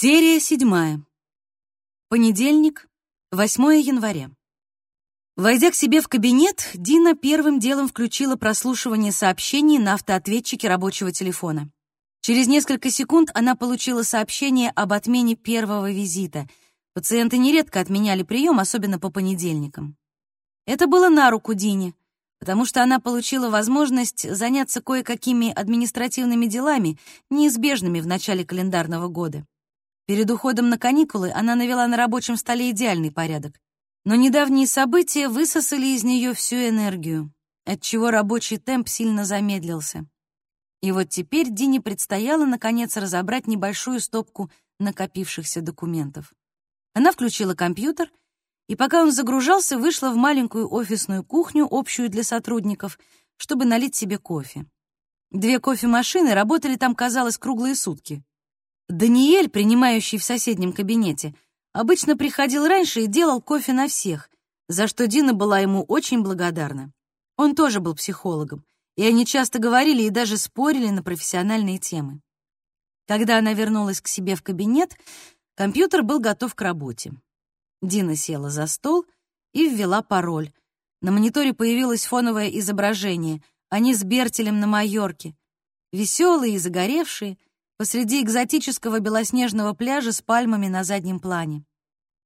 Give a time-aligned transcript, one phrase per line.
[0.00, 1.04] Серия седьмая.
[2.08, 2.88] Понедельник,
[3.32, 4.30] 8 января.
[5.34, 11.68] Войдя к себе в кабинет, Дина первым делом включила прослушивание сообщений на автоответчике рабочего телефона.
[12.20, 16.46] Через несколько секунд она получила сообщение об отмене первого визита.
[16.94, 19.96] Пациенты нередко отменяли прием, особенно по понедельникам.
[20.64, 21.92] Это было на руку Дине,
[22.38, 29.44] потому что она получила возможность заняться кое-какими административными делами, неизбежными в начале календарного года.
[30.08, 33.60] Перед уходом на каникулы она навела на рабочем столе идеальный порядок.
[34.06, 37.30] Но недавние события высосали из нее всю энергию,
[37.66, 40.06] отчего рабочий темп сильно замедлился.
[40.80, 46.32] И вот теперь Дине предстояло, наконец, разобрать небольшую стопку накопившихся документов.
[46.94, 48.10] Она включила компьютер,
[48.66, 52.98] и пока он загружался, вышла в маленькую офисную кухню, общую для сотрудников,
[53.36, 54.64] чтобы налить себе кофе.
[55.30, 58.24] Две кофемашины работали там, казалось, круглые сутки.
[58.88, 61.34] Даниэль, принимающий в соседнем кабинете,
[61.74, 64.30] обычно приходил раньше и делал кофе на всех,
[64.66, 66.90] за что Дина была ему очень благодарна.
[67.36, 68.64] Он тоже был психологом,
[68.96, 72.22] и они часто говорили и даже спорили на профессиональные темы.
[73.06, 74.96] Когда она вернулась к себе в кабинет,
[75.54, 77.12] компьютер был готов к работе.
[77.82, 79.04] Дина села за стол
[79.52, 80.50] и ввела пароль.
[81.02, 83.42] На мониторе появилось фоновое изображение.
[83.68, 85.36] Они с Бертелем на Майорке.
[85.92, 87.36] Веселые и загоревшие—
[87.78, 91.64] посреди экзотического белоснежного пляжа с пальмами на заднем плане.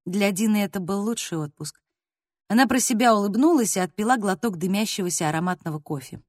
[0.06, 1.80] Для Дины это был лучший отпуск.
[2.48, 6.20] Она про себя улыбнулась и отпила глоток дымящегося ароматного кофе.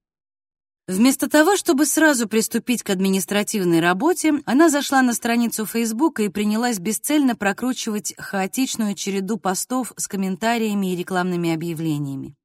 [0.87, 6.79] Вместо того, чтобы сразу приступить к административной работе, она зашла на страницу Фейсбука и принялась
[6.79, 12.35] бесцельно прокручивать хаотичную череду постов с комментариями и рекламными объявлениями.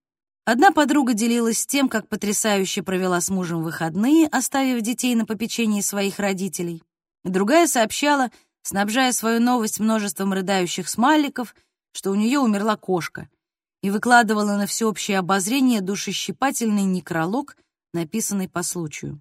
[0.50, 6.18] Одна подруга делилась тем, как потрясающе провела с мужем выходные, оставив детей на попечении своих
[6.18, 6.82] родителей.
[7.22, 8.30] Другая сообщала,
[8.62, 11.54] снабжая свою новость множеством рыдающих смайликов,
[11.92, 13.28] что у нее умерла кошка,
[13.82, 17.58] и выкладывала на всеобщее обозрение душещипательный некролог,
[17.92, 19.20] написанный по случаю.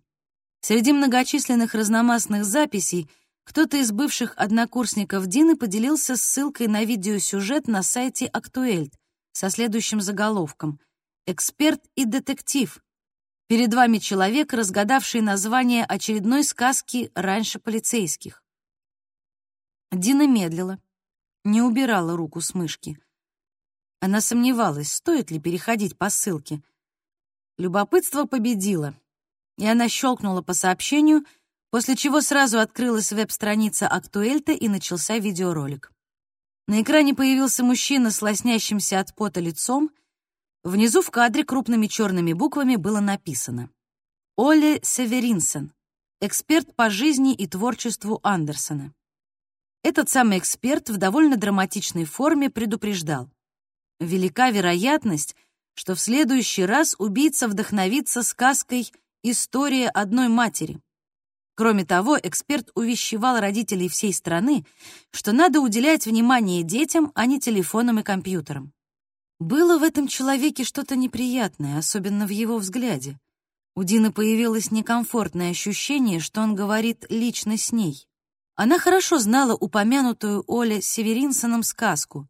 [0.61, 3.09] Среди многочисленных разномастных записей
[3.43, 8.93] кто-то из бывших однокурсников Дины поделился ссылкой на видеосюжет на сайте «Актуэльт»
[9.33, 10.79] со следующим заголовком
[11.27, 12.81] эксперт и детектив.
[13.47, 18.41] Перед вами человек, разгадавший название очередной сказки раньше полицейских.
[19.91, 20.79] Дина медлила,
[21.43, 22.97] не убирала руку с мышки.
[23.99, 26.63] Она сомневалась, стоит ли переходить по ссылке.
[27.57, 28.95] Любопытство победило,
[29.57, 31.25] и она щелкнула по сообщению,
[31.71, 35.91] после чего сразу открылась веб-страница Актуэльта и начался видеоролик.
[36.67, 39.91] На экране появился мужчина с лоснящимся от пота лицом—
[40.67, 43.69] Внизу в кадре крупными черными буквами было написано
[44.35, 45.71] «Оле Северинсен,
[46.19, 48.93] эксперт по жизни и творчеству Андерсона».
[49.81, 53.29] Этот самый эксперт в довольно драматичной форме предупреждал.
[54.01, 55.37] Велика вероятность,
[55.73, 58.91] что в следующий раз убийца вдохновится сказкой
[59.23, 60.81] «История одной матери».
[61.55, 64.65] Кроме того, эксперт увещевал родителей всей страны,
[65.11, 68.73] что надо уделять внимание детям, а не телефонам и компьютерам.
[69.39, 73.19] Было в этом человеке что-то неприятное, особенно в его взгляде.
[73.75, 78.07] У Дины появилось некомфортное ощущение, что он говорит лично с ней.
[78.55, 82.27] Она хорошо знала упомянутую Оле Северинсоном сказку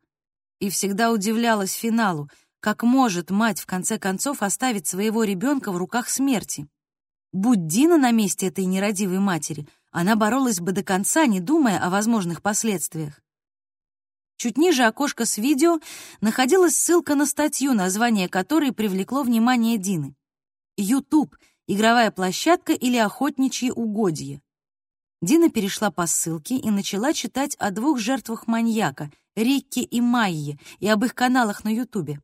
[0.60, 2.30] и всегда удивлялась финалу,
[2.60, 6.68] как может мать в конце концов оставить своего ребенка в руках смерти.
[7.32, 11.90] Будь Дина на месте этой нерадивой матери, она боролась бы до конца, не думая о
[11.90, 13.22] возможных последствиях.
[14.38, 15.80] Чуть ниже окошка с видео
[16.22, 20.16] находилась ссылка на статью, название которой привлекло внимание Дины.
[20.78, 21.36] YouTube—
[21.68, 24.40] игровая площадка или охотничьи угодья.
[25.24, 30.88] Дина перешла по ссылке и начала читать о двух жертвах маньяка— Рикки и Майе, и
[30.88, 32.22] об их каналах на Ютубе.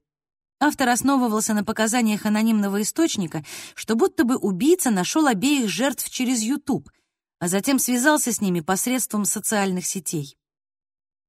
[0.60, 6.90] Автор основывался на показаниях анонимного источника, что будто бы убийца нашел обеих жертв через YouTube,
[7.40, 10.38] а затем связался с ними посредством социальных сетей.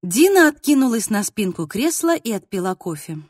[0.05, 3.21] Дина откинулась на спинку кресла и отпила кофе.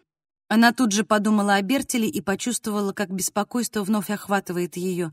[0.48, 5.12] Она тут же подумала о Бертеле и почувствовала, как беспокойство вновь охватывает ее.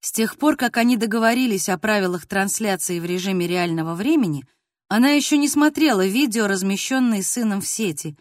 [0.00, 4.44] С тех пор, как они договорились о правилах трансляции в режиме реального времени,
[4.88, 8.16] она еще не смотрела видео, размещенные сыном в сети.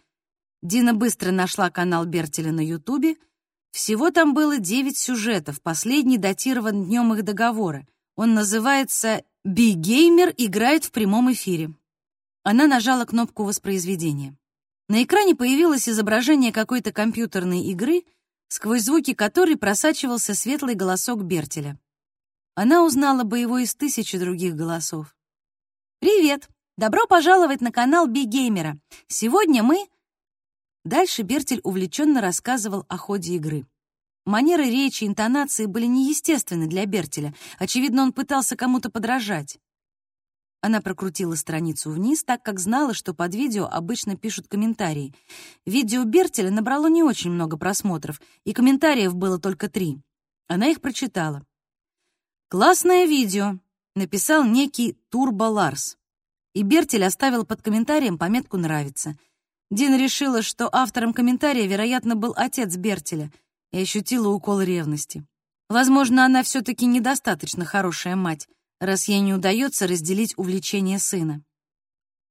[0.62, 3.16] Дина быстро нашла канал Бертеля на Ютубе.
[3.72, 7.88] Всего там было девять сюжетов, последний датирован днем их договора.
[8.16, 11.74] Он называется «Би-геймер играет в прямом эфире».
[12.50, 14.34] Она нажала кнопку воспроизведения.
[14.88, 18.06] На экране появилось изображение какой-то компьютерной игры,
[18.48, 21.78] сквозь звуки которой просачивался светлый голосок Бертеля.
[22.56, 25.14] Она узнала бы его из тысячи других голосов.
[26.00, 26.48] «Привет!
[26.78, 28.80] Добро пожаловать на канал Бигеймера.
[29.08, 29.86] Сегодня мы...
[30.86, 33.68] Дальше Бертель увлеченно рассказывал о ходе игры.
[34.24, 37.36] Манеры речи, интонации были неестественны для Бертеля.
[37.60, 39.60] Очевидно, он пытался кому-то подражать.
[40.62, 45.14] Она прокрутила страницу вниз, так как знала, что под видео обычно пишут комментарии.
[45.66, 50.00] Видео Бертеля набрало не очень много просмотров, и комментариев было только три.
[50.48, 51.44] Она их прочитала.
[52.50, 53.60] «Классное видео»,—
[53.96, 55.98] написал некий Турбо Ларс
[56.58, 59.16] и Бертель оставил под комментарием пометку «Нравится».
[59.70, 63.32] Дина решила, что автором комментария, вероятно, был отец Бертеля,
[63.72, 65.24] и ощутила укол ревности.
[65.70, 68.48] Возможно, она все-таки недостаточно хорошая мать,
[68.80, 71.44] раз ей не удается разделить увлечение сына.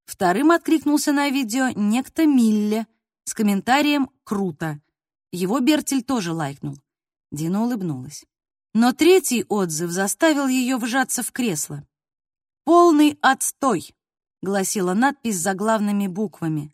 [0.05, 2.87] Вторым откликнулся на видео некто Милле
[3.25, 4.81] с комментарием «Круто».
[5.33, 6.79] Его Бертель тоже лайкнул.
[7.33, 8.25] Дина улыбнулась.
[8.73, 11.87] Но третий отзыв заставил ее вжаться в кресло.
[12.65, 13.97] «Полный отстой!»
[14.43, 16.73] гласила надпись заглавными буквами.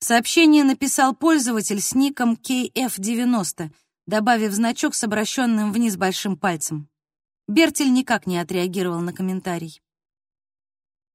[0.00, 3.70] Сообщение написал пользователь с ником KF90,
[4.06, 6.88] добавив значок с обращенным вниз большим пальцем.
[7.46, 9.82] Бертель никак не отреагировал на комментарий.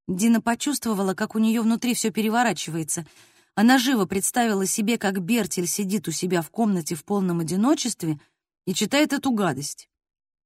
[0.08, 3.08] Дина почувствовала, как у нее внутри все переворачивается.
[3.56, 8.20] Она живо представила себе, как Бертель сидит у себя в комнате в полном одиночестве
[8.66, 9.90] и читает эту гадость.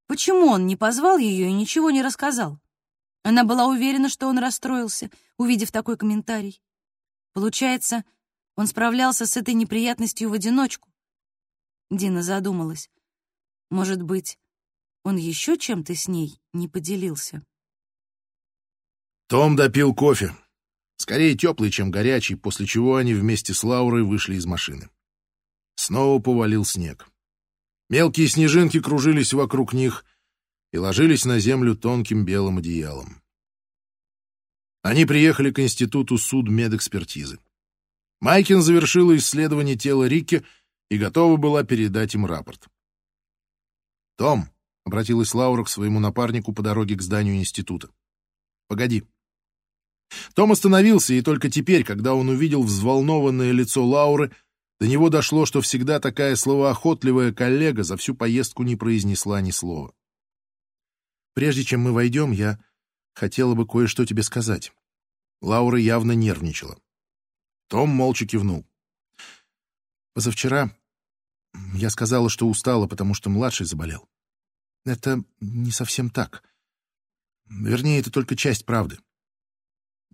[0.07, 2.59] Почему он не позвал ее и ничего не рассказал?
[3.24, 6.62] Она была уверена, что он расстроился, увидев такой комментарий.
[7.33, 8.06] Получается,
[8.56, 10.89] он справлялся с этой неприятностью в одиночку.
[11.89, 12.89] Дина задумалась.
[13.69, 14.38] Может быть,
[15.03, 17.44] он еще чем-то с ней не поделился?
[19.27, 20.35] Том допил кофе.
[20.97, 24.89] Скорее теплый, чем горячий, после чего они вместе с Лаурой вышли из машины.
[25.75, 27.07] Снова повалил снег.
[27.89, 30.05] Мелкие снежинки кружились вокруг них,
[30.73, 33.21] и ложились на землю тонким белым одеялом.
[34.81, 37.39] Они приехали к институту судмедэкспертизы.
[38.19, 40.44] Майкин завершила исследование тела Рикки
[40.89, 42.67] и готова была передать им рапорт.
[44.17, 44.50] «Том»,—
[44.85, 47.89] обратилась Лаура к своему напарнику по дороге к зданию института,—
[48.68, 49.03] «погоди».
[50.35, 54.31] Том остановился, и только теперь, когда он увидел взволнованное лицо Лауры,
[54.80, 59.94] до него дошло, что всегда такая словоохотливая коллега за всю поездку не произнесла ни слова.
[61.33, 62.59] Прежде чем мы войдем, я
[63.13, 64.71] хотела бы кое-что тебе сказать.
[65.41, 66.77] Лаура явно нервничала.
[67.68, 68.65] Том молча кивнул.
[70.13, 70.75] Позавчера
[71.74, 74.07] я сказала, что устала, потому что младший заболел.
[74.85, 76.44] Это не совсем так.
[77.50, 79.00] Вернее, это только часть правды.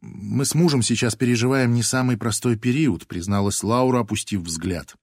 [0.01, 4.95] Мы с мужем сейчас переживаем не самый простой период, призналась Лаура, опустив взгляд.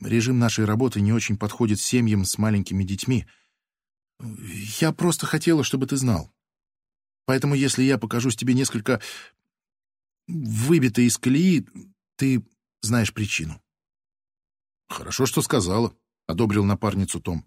[0.00, 3.26] Режим нашей работы не очень подходит семьям с маленькими детьми—
[4.80, 6.32] я просто хотела, чтобы ты знал.
[7.26, 9.00] Поэтому если я покажусь тебе несколько
[10.26, 11.66] выбитой из колеи,
[12.16, 12.44] ты
[12.82, 13.62] знаешь причину.
[14.88, 15.96] Хорошо, что сказала,—
[16.26, 17.46] одобрил напарницу Том.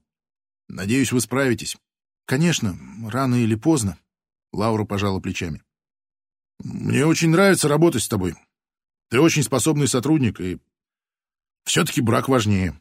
[0.70, 1.78] Надеюсь, вы справитесь.
[2.26, 2.78] Конечно,
[3.10, 3.98] рано или поздно.
[4.52, 5.64] Лаура пожала плечами.
[6.60, 8.36] Мне очень нравится работать с тобой.
[9.10, 10.60] Ты очень способный сотрудник, и
[11.64, 12.80] все-таки брак важнее.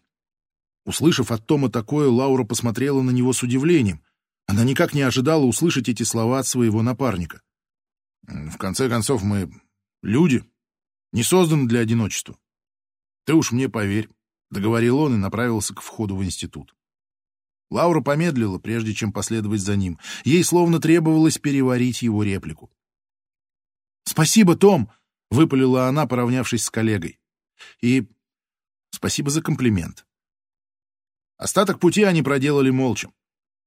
[0.85, 4.03] Услышав от Тома такое, Лаура посмотрела на него с удивлением.
[4.47, 7.43] Она никак не ожидала услышать эти слова от своего напарника.
[8.23, 9.53] «В конце концов, мы
[10.03, 10.45] люди,
[11.13, 12.39] не созданы для одиночества.
[13.25, 14.09] Ты уж мне поверь»,—
[14.51, 16.76] договорил он и направился к входу в институт.
[17.71, 19.99] Лаура помедлила, прежде чем последовать за ним.
[20.25, 22.71] Ей словно требовалось переварить его реплику.
[24.05, 24.91] «Спасибо, Том!»—
[25.31, 27.19] выпалила она, поравнявшись с коллегой.
[27.81, 28.07] «И
[28.91, 30.07] спасибо за комплимент.
[31.37, 33.11] Остаток пути они проделали молча.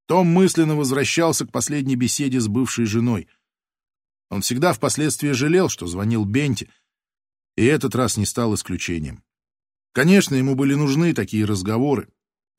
[0.08, 3.28] Том мысленно возвращался к последней беседе с бывшей женой.
[4.30, 6.70] Он всегда впоследствии жалел, что звонил Бенти,
[7.56, 9.24] и этот раз не стал исключением.
[9.92, 12.10] Конечно, ему были нужны такие разговоры,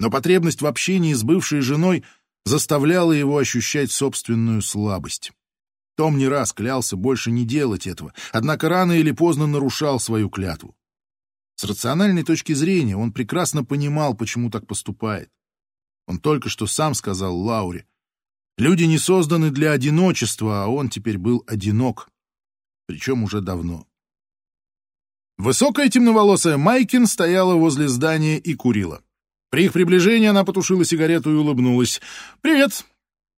[0.00, 2.04] но потребность в общении с бывшей женой
[2.47, 5.30] заставляла его ощущать собственную слабость.
[5.97, 10.75] Том не раз клялся больше не делать этого, однако рано или поздно нарушал свою клятву.
[11.57, 15.30] С рациональной точки зрения он прекрасно понимал, почему так поступает.
[16.07, 17.87] Он только что сам сказал Лауре.
[18.57, 22.09] Люди не созданы для одиночества, а он теперь был одинок.
[22.87, 23.87] Причем уже давно.
[25.37, 29.02] Высокая темноволосая Майкин стояла возле здания и курила.
[29.50, 32.00] При их приближении она потушила сигарету и улыбнулась.
[32.40, 32.85] «Привет!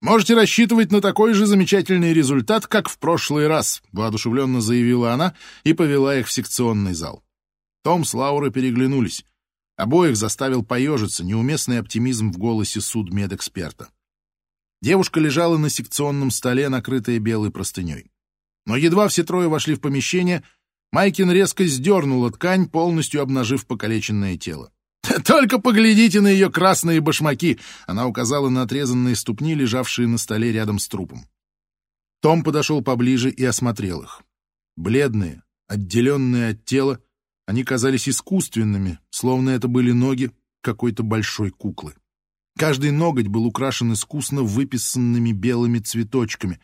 [0.03, 5.73] Можете рассчитывать на такой же замечательный результат, как в прошлый раз»,— воодушевленно заявила она и
[5.73, 7.25] повела их в секционный зал.
[7.83, 9.25] Том с Лаурой переглянулись.
[9.77, 13.89] Обоих заставил поежиться неуместный оптимизм в голосе судмедэксперта.
[14.83, 18.11] Девушка лежала на секционном столе, накрытая белой простыней.
[18.67, 20.43] Но едва все трое вошли в помещение,
[20.93, 24.73] Майкин резко сдернула ткань, полностью обнажив покалеченное тело.
[25.25, 30.79] «Только поглядите на ее красные башмаки!» Она указала на отрезанные ступни, лежавшие на столе рядом
[30.79, 31.27] с трупом.
[32.21, 34.23] Том подошел поближе и осмотрел их.
[34.77, 37.01] Бледные, отделенные от тела,
[37.47, 40.31] они казались искусственными, словно это были ноги
[40.61, 41.95] какой-то большой куклы.
[42.57, 46.61] Каждый ноготь был украшен искусно выписанными белыми цветочками.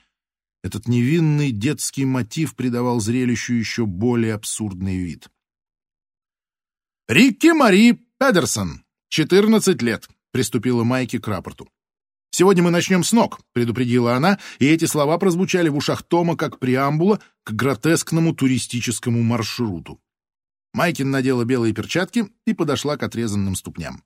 [0.62, 5.28] Этот невинный детский мотив придавал зрелищу еще более абсурдный вид.
[7.09, 11.68] «Рикки Мари Педерсон, 14 лет»,— приступила Майки к рапорту.
[12.30, 16.58] «Сегодня мы начнем с ног»,— предупредила она, и эти слова прозвучали в ушах Тома как
[16.58, 20.00] преамбула к гротескному туристическому маршруту.
[20.75, 24.02] Майкин надела белые перчатки и подошла к отрезанным ступням.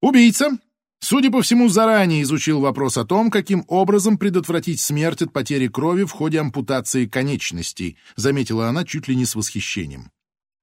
[0.00, 0.58] «Убийца
[1.00, 6.04] Судя по всему, заранее изучил вопрос о том, каким образом предотвратить смерть от потери крови
[6.04, 10.10] в ходе ампутации конечностей, заметила она чуть ли не с восхищением.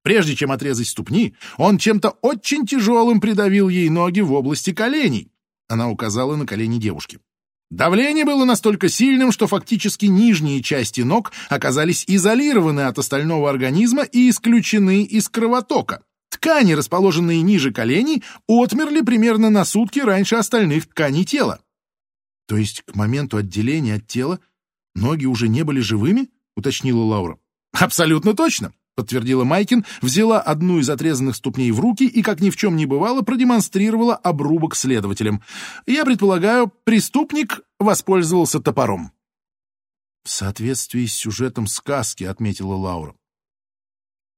[0.04, 5.32] Прежде чем отрезать ступни, он чем-то очень тяжелым придавил ей ноги в области коленей.
[5.70, 7.20] Она указала на колени девушки.
[7.72, 14.30] Давление было настолько сильным, что фактически нижние части ног оказались изолированы от остального организма и
[14.30, 16.04] исключены из кровотока.
[16.30, 21.62] Ткани, расположенные ниже коленей, отмерли примерно на сутки раньше остальных тканей тела.
[22.48, 24.40] То есть к моменту отделения от тела
[24.94, 26.30] ноги уже не были живыми?
[26.56, 27.40] Уточнила Лаура.
[27.72, 32.56] Абсолютно точно, подтвердила Майкин, взяла одну из отрезанных ступней в руки и, как ни в
[32.56, 35.42] чем не бывало, продемонстрировала обрубок следователям.
[35.86, 39.12] Я предполагаю, преступник воспользовался топором.
[40.24, 43.16] В соответствии с сюжетом сказки, отметила Лаура.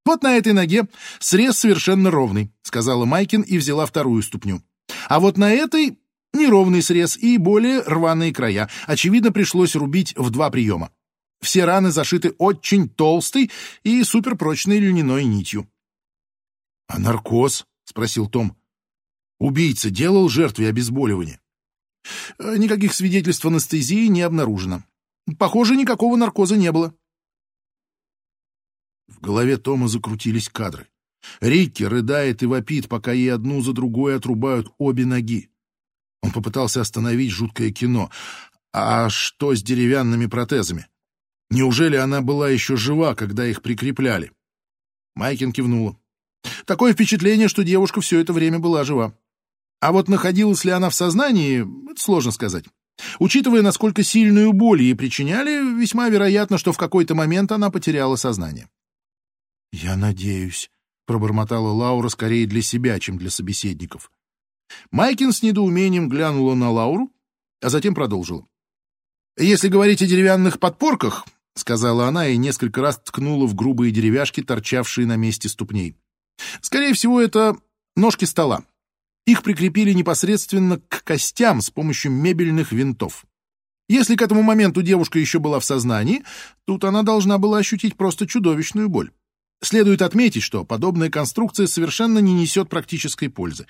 [0.04, 0.86] «Вот на этой ноге
[1.18, 4.62] срез совершенно ровный»,— сказала Майкин и взяла вторую ступню.
[5.08, 5.98] «А вот на этой
[6.32, 8.68] неровный срез и более рваные края.
[8.86, 10.90] Очевидно, пришлось рубить в два приема.
[11.46, 13.52] Все раны зашиты очень толстой
[13.84, 15.70] и суперпрочной льняной нитью».
[16.88, 18.56] «А наркоз?»— спросил Том.
[19.38, 21.40] «Убийца делал жертве обезболивание?»
[22.40, 24.82] «Никаких свидетельств анестезии не обнаружено.
[25.38, 26.92] Похоже, никакого наркоза не было».
[29.06, 30.88] В голове Тома закрутились кадры.
[31.40, 35.48] Рикки рыдает и вопит, пока ей одну за другой отрубают обе ноги.
[36.22, 38.10] Он попытался остановить жуткое кино.
[38.72, 40.88] А что с деревянными протезами?
[41.50, 44.32] Неужели она была еще жива, когда их прикрепляли?
[45.14, 45.96] Майкин кивнула.
[46.64, 49.16] Такое впечатление, что девушка все это время была жива.
[49.80, 52.64] А вот находилась ли она в сознании, это сложно сказать.
[53.18, 58.68] Учитывая, насколько сильную боль ей причиняли, весьма вероятно, что в какой-то момент она потеряла сознание.
[59.72, 60.70] «Я надеюсь»,—
[61.06, 64.10] пробормотала Лаура скорее для себя, чем для собеседников.
[64.90, 67.10] Майкин с недоумением глянула на Лауру,
[67.60, 68.46] а затем продолжила.
[69.36, 71.26] «Если говорить о деревянных подпорках»,—
[71.56, 75.96] сказала она и несколько раз ткнула в грубые деревяшки, торчавшие на месте ступней.
[76.60, 77.56] «Скорее всего, это
[77.96, 78.62] ножки стола.
[79.26, 83.24] Их прикрепили непосредственно к костям с помощью мебельных винтов.
[83.88, 86.22] Если к этому моменту девушка еще была в сознании,
[86.64, 89.10] тут она должна была ощутить просто чудовищную боль.
[89.62, 93.66] Следует отметить, что подобная конструкция совершенно не несет практической пользы.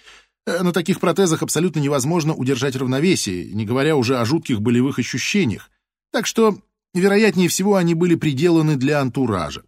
[0.46, 5.70] Э, на таких протезах абсолютно невозможно удержать равновесие, не говоря уже о жутких болевых ощущениях.
[6.12, 6.58] Так что,
[7.00, 9.62] вероятнее всего, они были приделаны для антуража.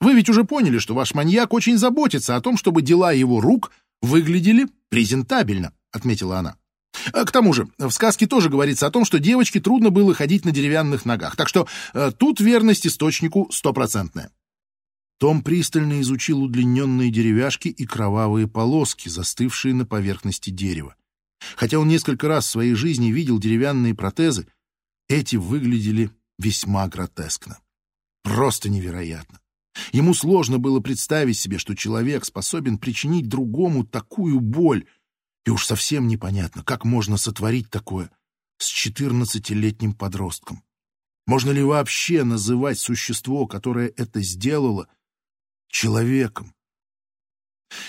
[0.00, 3.72] Вы ведь уже поняли, что ваш маньяк очень заботится о том, чтобы дела его рук
[4.00, 6.56] выглядели презентабельно, отметила она.
[7.12, 10.44] Э, к тому же, в сказке тоже говорится о том, что девочке трудно было ходить
[10.44, 14.30] на деревянных ногах, так что э, тут верность источнику стопроцентная.
[15.18, 20.94] Том пристально изучил удлиненные деревяшки и кровавые полоски, застывшие на поверхности дерева.
[21.56, 24.46] Хотя он несколько раз в своей жизни видел деревянные протезы,
[25.08, 27.58] эти выглядели весьма гротескно.
[28.22, 29.40] Просто невероятно.
[29.92, 34.86] Ему сложно было представить себе, что человек способен причинить другому такую боль,
[35.44, 38.10] и уж совсем непонятно, как можно сотворить такое
[38.58, 40.62] с четырнадцатилетним подростком.
[41.26, 44.88] Можно ли вообще называть существо, которое это сделало,
[45.68, 46.54] человеком.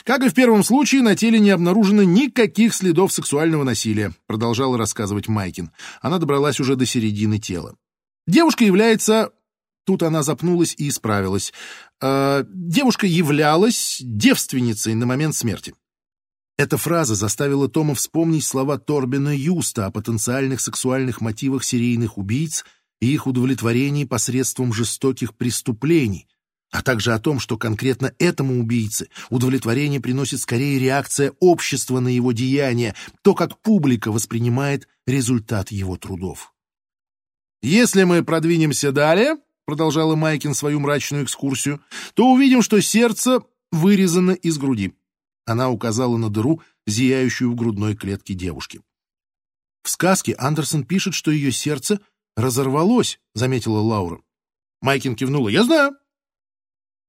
[0.03, 5.29] Как и в первом случае, на теле не обнаружено никаких следов сексуального насилия, продолжала рассказывать
[5.29, 5.72] Майкин.
[6.01, 7.77] Она добралась уже до середины тела.
[8.28, 9.32] Девушка является...
[9.86, 11.52] Тут она запнулась и исправилась.
[12.00, 15.74] Э, девушка являлась девственницей на момент смерти.
[16.58, 22.66] Эта фраза заставила Тома вспомнить слова Торбина Юста о потенциальных сексуальных мотивах серийных убийц
[23.00, 26.28] и их удовлетворении посредством жестоких преступлений—
[26.72, 32.32] а также о том, что конкретно этому убийце удовлетворение приносит скорее реакция общества на его
[32.32, 36.54] деяния, то, как публика воспринимает результат его трудов.
[37.62, 41.82] «Если мы продвинемся далее»,— продолжала Майкин свою мрачную экскурсию,
[42.13, 44.94] то увидим, что сердце вырезано из груди.
[45.46, 48.82] Она указала на дыру, зияющую в грудной клетке девушки.
[49.84, 52.00] В сказке Андерсон пишет, что ее сердце
[52.36, 54.22] разорвалось, заметила Лаура.
[54.82, 55.50] Майкин кивнула.
[55.50, 55.98] Я знаю.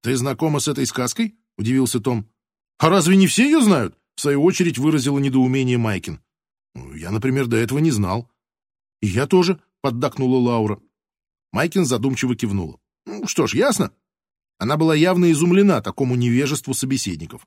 [0.02, 1.37] Ты знакома с этой сказкой?
[1.59, 2.30] Удивился Том.
[2.78, 3.99] А разве не все ее знают?
[4.16, 6.21] В свою очередь выразила недоумение Майкин.
[6.95, 8.30] Я, например, до этого не знал.
[9.00, 10.80] И я тоже, поддакнула Лаура.
[11.52, 12.78] Майкин задумчиво кивнула.
[13.06, 13.92] Ну, что ж, ясно.
[14.58, 17.46] Она была явно изумлена такому невежеству собеседников.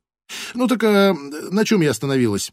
[0.53, 2.51] Ну так а, на чем я остановилась?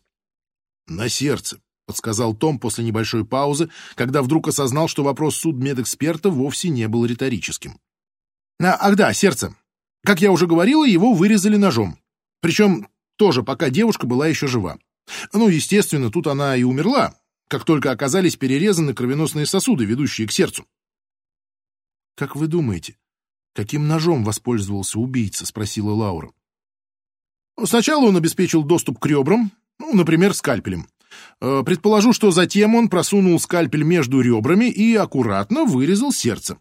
[0.87, 6.89] На сердце, подсказал Том после небольшой паузы, когда вдруг осознал, что вопрос судмедэксперта вовсе не
[6.89, 7.79] был риторическим.
[8.61, 9.55] А, ах да, сердце.
[10.05, 11.99] Как я уже говорила, его вырезали ножом.
[12.41, 14.79] Причем тоже пока девушка была еще жива.
[15.33, 17.15] Ну, естественно, тут она и умерла,
[17.51, 20.67] как только оказались перерезаны кровеносные сосуды, ведущие к сердцу.
[22.15, 22.97] «Как вы думаете,
[23.55, 26.31] каким ножом воспользовался убийца?»— спросила Лаура.
[27.65, 30.87] Сначала он обеспечил доступ к ребрам, ну, например, скальпелем.
[31.41, 36.59] Э, предположу, что затем он просунул скальпель между ребрами и аккуратно вырезал сердце.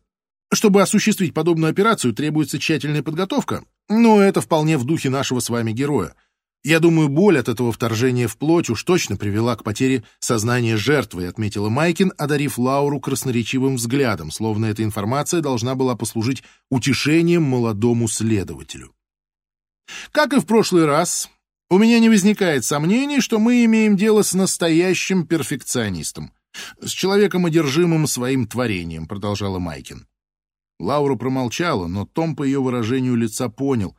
[0.51, 5.71] Чтобы осуществить подобную операцию, требуется тщательная подготовка, но это вполне в духе нашего с вами
[5.71, 6.15] героя.
[6.63, 11.27] Я думаю, боль от этого вторжения в плоть уж точно привела к потере сознания жертвы,
[11.27, 18.93] отметила Майкин, одарив Лауру красноречивым взглядом, словно эта информация должна была послужить утешением молодому следователю.
[20.11, 21.29] Как и в прошлый раз,
[21.69, 26.33] у меня не возникает сомнений, что мы имеем дело с настоящим перфекционистом,
[26.81, 30.07] с человеком, одержимым своим творением, продолжала Майкин.
[30.79, 33.95] Лаура промолчала, но Том по ее выражению лица понял,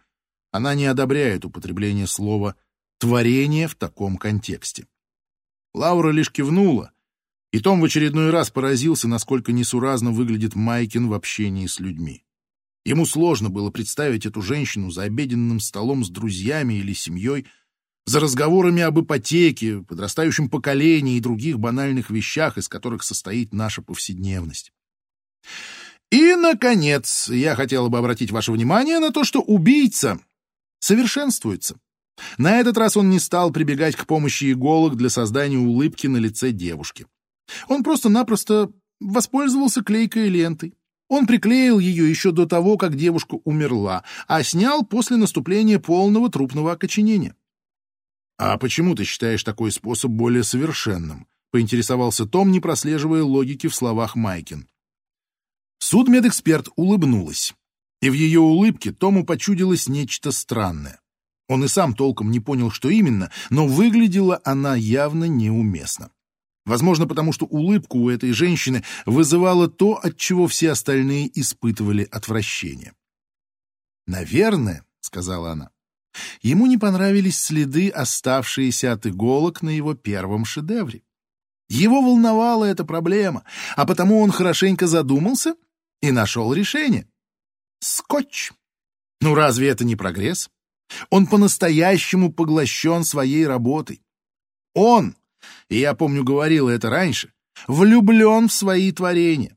[0.50, 2.56] она не одобряет употребление слова
[2.98, 4.86] «творение» в таком контексте.
[5.74, 6.92] Лаура лишь кивнула,
[7.52, 12.24] и Том в очередной раз поразился, насколько несуразно выглядит Майкин в общении с людьми.
[12.84, 17.46] Ему сложно было представить эту женщину за обеденным столом с друзьями или семьей,
[18.06, 24.72] за разговорами об ипотеке, подрастающем поколении и других банальных вещах, из которых состоит наша повседневность.
[26.10, 30.18] И, наконец, я хотела бы обратить ваше внимание на то, что убийца
[30.80, 31.78] совершенствуется.
[32.38, 36.52] На этот раз он не стал прибегать к помощи иголок для создания улыбки на лице
[36.52, 37.06] девушки.
[37.68, 40.74] Он просто-напросто воспользовался клейкой лентой.
[41.08, 46.72] Он приклеил ее еще до того, как девушка умерла, а снял после наступления полного трупного
[46.72, 47.34] окоченения.
[48.38, 54.14] «А почему ты считаешь такой способ более совершенным?»— поинтересовался Том, не прослеживая логики в словах
[54.14, 54.68] Майкин.
[55.80, 57.54] Судмедэксперт улыбнулась,
[58.00, 61.00] и в ее улыбке Тому почудилось нечто странное.
[61.48, 66.10] Он и сам толком не понял, что именно, но выглядела она явно неуместно.
[66.64, 72.92] Возможно, потому что улыбку у этой женщины вызывало то, от чего все остальные испытывали отвращение.
[74.06, 75.70] «Наверное»,— сказала она,—
[76.42, 81.02] ему не понравились следы, оставшиеся от иголок на его первом шедевре.
[81.68, 83.44] Его волновала эта проблема,
[83.76, 85.54] а потому он хорошенько задумался
[86.00, 87.09] и нашел решение.
[87.80, 88.52] Скотч.
[89.20, 90.50] Ну разве это не прогресс?
[91.10, 94.02] Он по-настоящему поглощен своей работой.
[94.74, 95.16] Он,
[95.68, 97.32] и я помню, говорил это раньше,
[97.66, 99.56] влюблен в свои творения.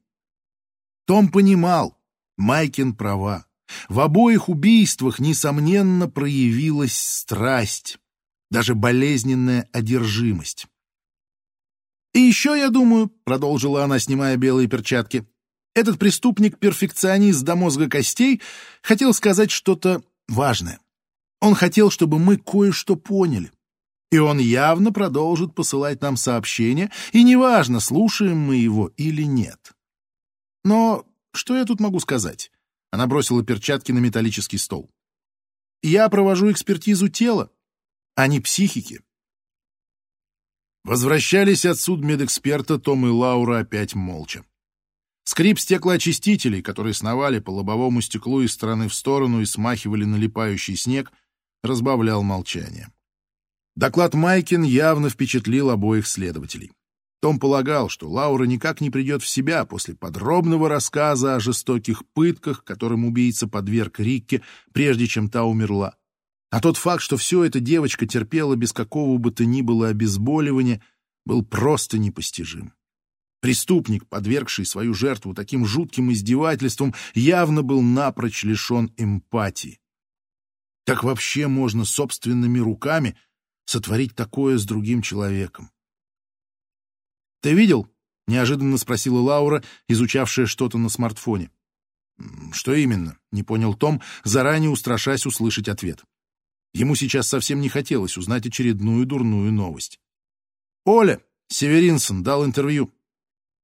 [1.05, 1.97] Том понимал,
[2.37, 3.45] Майкин права.
[3.89, 7.97] В обоих убийствах, несомненно, проявилась страсть,
[8.51, 10.67] даже болезненная одержимость.
[12.13, 15.27] «И еще, я думаю»,— продолжила она, снимая белые перчатки,
[15.73, 18.41] этот преступник-перфекционист до мозга костей
[18.81, 20.79] хотел сказать что-то важное.
[21.41, 23.51] Он хотел, чтобы мы кое-что поняли.
[24.11, 29.73] И он явно продолжит посылать нам сообщения, и неважно, слушаем мы его или нет.
[30.63, 32.51] Но что я тут могу сказать?
[32.91, 34.91] Она бросила перчатки на металлический стол.
[35.81, 37.49] Я провожу экспертизу тела,
[38.15, 39.01] а не психики.
[40.83, 44.45] Возвращались от судмедэксперта Том и Лаура опять молча.
[45.25, 51.11] Скрип стеклоочистителей, которые сновали по лобовому стеклу из стороны в сторону и смахивали налипающий снег,
[51.63, 52.89] разбавлял молчание.
[53.75, 56.71] Доклад Майкин явно впечатлил обоих следователей.
[57.21, 62.65] Том полагал, что Лаура никак не придет в себя после подробного рассказа о жестоких пытках,
[62.65, 64.41] которым убийца подверг Рикке,
[64.73, 65.95] прежде чем та умерла.
[66.51, 70.83] А тот факт, что все это девочка терпела без какого бы то ни было обезболивания,
[71.25, 72.73] был просто непостижим.
[73.43, 79.81] Преступник, подвергший свою жертву таким жутким издевательствам, явно был напрочь лишен эмпатии.
[80.85, 83.17] Как вообще можно собственными руками
[83.65, 85.71] сотворить такое с другим человеком?
[87.41, 87.93] «Ты видел?»—
[88.27, 91.51] неожиданно спросила Лаура, изучавшая что-то на смартфоне.
[92.53, 96.01] «Что именно?»— не понял Том, заранее устрашась услышать ответ.
[96.73, 99.99] Ему сейчас совсем не хотелось узнать очередную дурную новость.
[100.85, 102.93] «Оля, Северинсон дал интервью».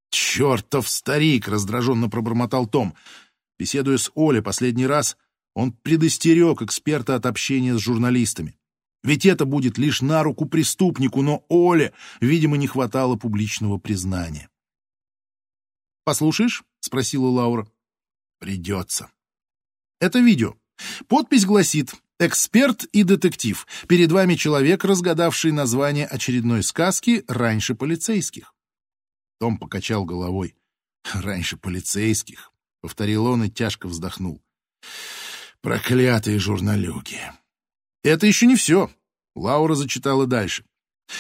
[0.10, 2.96] «Чертов старик!»— раздраженно пробормотал Том.
[3.58, 5.18] Беседуя с Олей последний раз,
[5.54, 8.58] он предостерег эксперта от общения с журналистами.
[9.04, 14.50] Ведь это будет лишь на руку преступнику, но Оле, видимо, не хватало публичного признания.
[16.04, 17.68] «Послушаешь?»— спросила Лаура.
[18.40, 19.12] «Придется».
[20.00, 20.56] Это видео.
[21.08, 23.68] Подпись гласит «Эксперт и детектив.
[23.88, 28.54] Перед вами человек, разгадавший название очередной сказки раньше полицейских».
[29.40, 30.56] Том покачал головой.
[31.14, 34.42] «Раньше полицейских»,— повторил он и тяжко вздохнул.
[35.62, 37.20] «Проклятые журналюги».
[38.04, 38.90] Это еще не все.
[39.36, 40.64] Лаура зачитала дальше.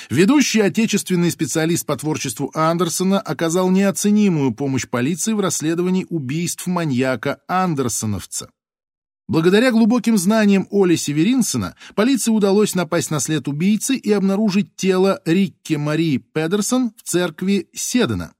[0.10, 8.52] Ведущий отечественный специалист по творчеству Андерсона оказал неоценимую помощь полиции в расследовании убийств маньяка Андерсоновца.
[9.30, 15.76] Благодаря глубоким знаниям Оли Северинсона полиции удалось напасть на след убийцы и обнаружить тело Рикки
[15.76, 18.34] Марии Педерсон в церкви Седена.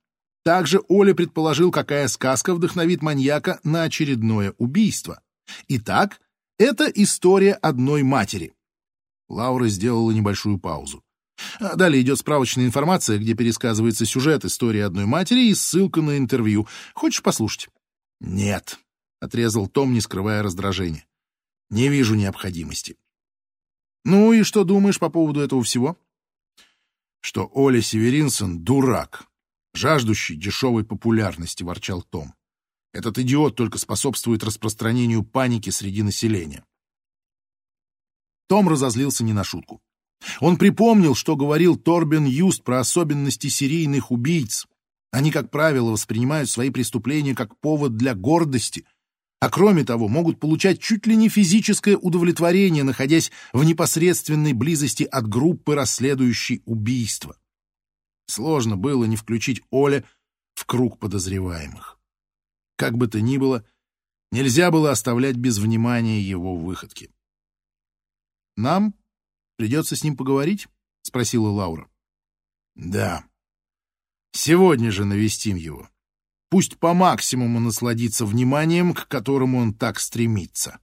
[0.44, 5.22] Также Оля предположил, какая сказка вдохновит маньяка на очередное убийство.
[5.68, 6.22] Итак,
[6.58, 8.54] это история одной матери.
[9.28, 11.04] Лаура сделала небольшую паузу.
[11.60, 16.68] А далее идет справочная информация, где пересказывается сюжет истории одной матери и ссылка на интервью.
[16.96, 17.70] Хочешь послушать?
[18.20, 18.80] Нет.—
[19.20, 21.06] отрезал Том, не скрывая раздражения.
[21.70, 22.98] «Не вижу необходимости».
[24.06, 25.98] «Ну и что думаешь по поводу этого всего?»
[27.22, 29.28] «Что Оля Северинсон— дурак,
[29.74, 32.34] жаждущий дешевой популярности»,— ворчал Том.
[32.94, 36.66] «Этот идиот только способствует распространению паники среди населения».
[38.48, 39.82] Том разозлился не на шутку.
[40.40, 44.66] Он припомнил, что говорил Торбен Юст про особенности серийных убийц.
[45.12, 48.88] Они, как правило, воспринимают свои преступления как повод для гордости—
[49.40, 55.28] а кроме того могут получать чуть ли не физическое удовлетворение, находясь в непосредственной близости от
[55.28, 57.38] группы, расследующей убийство.
[58.28, 60.04] Сложно было не включить Оля
[60.56, 61.98] в круг подозреваемых.
[62.76, 63.66] Как бы то ни было,
[64.32, 67.10] нельзя было оставлять без внимания его выходки.
[68.58, 68.94] «Нам
[69.56, 70.68] придется с ним поговорить?»—
[71.02, 71.90] спросила Лаура.
[72.76, 73.26] «Да.
[74.34, 75.90] Сегодня же навестим его».
[76.50, 80.80] Пусть по максимуму насладится вниманием, к которому он так стремится.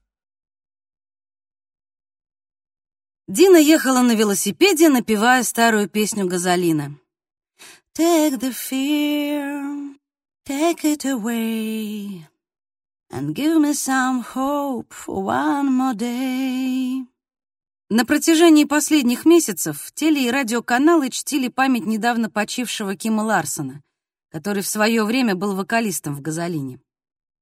[3.27, 6.97] Дина ехала на велосипеде, напевая старую песню Газолина.
[7.99, 9.97] Take the fear,
[10.47, 12.27] take it away,
[13.11, 17.05] and give me some hope for one more day.
[17.89, 23.83] На протяжении последних месяцев теле- и радиоканалы чтили память недавно почившего Кима Ларсона
[24.31, 26.81] который в свое время был вокалистом в «Газолине».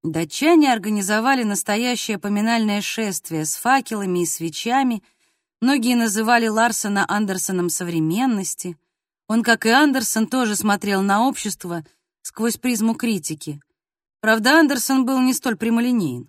[0.05, 5.03] Датчане организовали настоящее поминальное шествие с факелами и свечами.
[5.63, 8.77] Многие называли Ларсона Андерсоном современности.
[9.29, 11.87] Он, как и Андерсон, тоже смотрел на общество
[12.21, 13.63] сквозь призму критики.
[14.21, 16.29] Правда, Андерсон был не столь прямолинеен.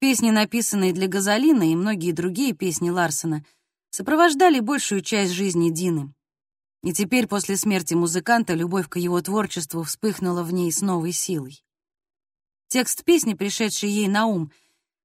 [0.00, 3.44] Песни, написанные для Газолина, и многие другие песни Ларсона
[3.90, 6.12] сопровождали большую часть жизни Дины.
[6.86, 11.64] И теперь, после смерти музыканта, любовь к его творчеству вспыхнула в ней с новой силой.
[12.68, 14.52] Текст песни, пришедший ей на ум,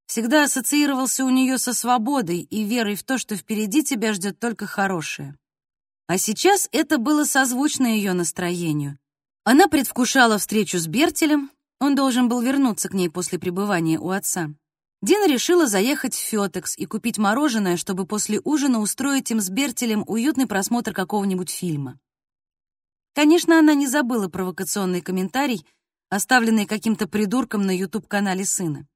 [0.06, 4.68] всегда ассоциировался у нее со свободой и верой в то, что впереди тебя ждет только
[4.68, 5.36] хорошее.
[6.06, 9.00] А сейчас это было созвучно ее настроению.
[9.44, 14.54] Она предвкушала встречу с Бертелем, он должен был вернуться к ней после пребывания у отца.
[15.02, 20.04] Дина решила заехать в Фётекс и купить мороженое, чтобы после ужина устроить им с Бертелем
[20.06, 22.00] уютный просмотр какого-нибудь фильма.
[23.14, 25.66] Конечно, она не забыла провокационный комментарий,
[26.10, 28.88] оставленный каким-то придурком на YouTube-канале сына.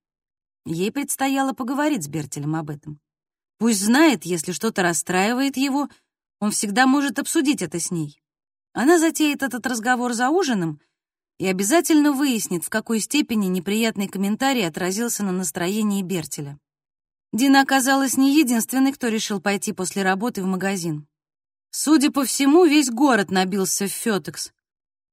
[0.67, 2.99] Ей предстояло поговорить с Бертелем об этом.
[3.57, 5.89] Пусть знает, если что-то расстраивает его,
[6.39, 8.21] он всегда может обсудить это с ней.
[8.73, 10.79] Она затеет этот разговор за ужином—
[11.37, 16.57] и обязательно выяснит, в какой степени неприятный комментарий отразился на настроении Бертеля.
[17.33, 21.07] Дина оказалась не единственной, кто решил пойти после работы в магазин.
[21.71, 24.53] Судя по всему, весь город набился в Фётекс,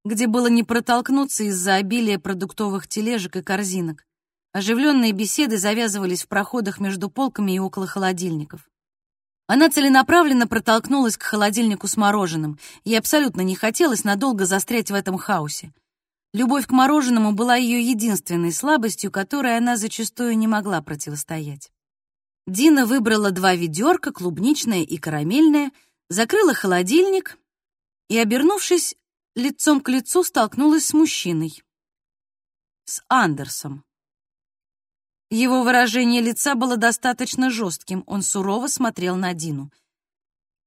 [0.05, 4.05] где было не протолкнуться из-за обилия продуктовых тележек и корзинок.
[4.53, 8.69] Оживленные беседы завязывались в проходах между полками и около холодильников.
[9.49, 12.59] Она целенаправленно протолкнулась к холодильнику с мороженым.
[12.85, 15.73] Ей абсолютно не хотелось надолго застрять в этом хаосе.
[16.33, 21.71] Любовь к мороженому была ее единственной слабостью, которой она зачастую не могла противостоять.
[22.47, 25.73] Дина выбрала два ведерка, клубничное и карамельное,
[26.09, 27.39] закрыла холодильник
[28.09, 28.97] и, обернувшись
[29.35, 31.63] лицом к лицу, столкнулась с мужчиной.
[32.85, 33.85] С Андерсом.
[35.31, 39.71] Его выражение лица было достаточно жестким, он сурово смотрел на Дину.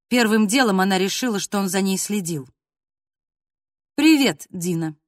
[0.07, 2.47] Первым делом она решила, что он за ней следил.
[3.95, 4.95] «Привет, Дина»,—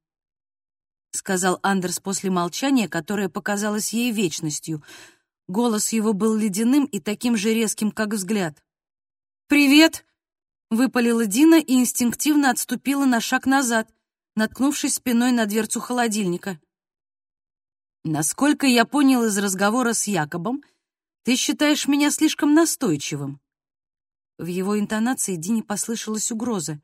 [1.10, 4.82] сказал Андерс после молчания, которое показалось ей вечностью.
[5.46, 8.62] Голос его был ледяным и таким же резким, как взгляд.
[9.46, 10.04] «Привет!»—
[10.70, 13.90] выпалила Дина и инстинктивно отступила на шаг назад,
[14.36, 16.60] наткнувшись спиной на дверцу холодильника.
[18.04, 20.62] «Насколько я понял из разговора с Якобом,
[21.24, 23.40] ты считаешь меня слишком настойчивым».
[24.38, 26.80] В его интонации Дине послышалась угроза.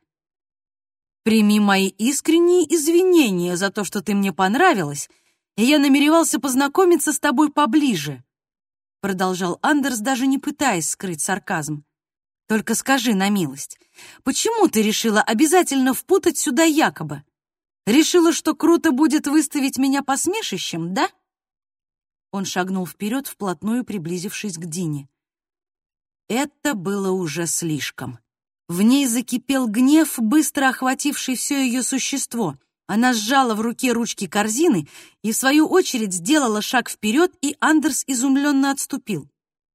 [1.24, 5.10] «Прими мои искренние извинения за то, что ты мне понравилась,
[5.56, 8.22] и я намеревался познакомиться с тобой поближе»,
[9.00, 11.84] продолжал Андерс, даже не пытаясь скрыть сарказм.
[12.46, 13.78] Только скажи на милость,
[14.22, 17.24] почему ты решила обязательно впутать сюда Якоба?
[17.86, 21.08] Решила, что круто будет выставить меня посмешищем, да?
[22.32, 25.08] Он шагнул вперед, вплотную приблизившись к Дине.
[26.28, 28.18] Это было уже слишком.
[28.68, 32.56] В ней закипел гнев, быстро охвативший все ее существо.
[32.86, 34.88] Она сжала в руке ручки корзины
[35.22, 39.28] и, в свою очередь, сделала шаг вперед, и Андерс изумленно отступил.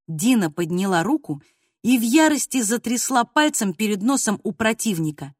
[0.07, 1.41] Дина подняла руку
[1.83, 5.33] и, в ярости затрясла пальцем перед носом у противника.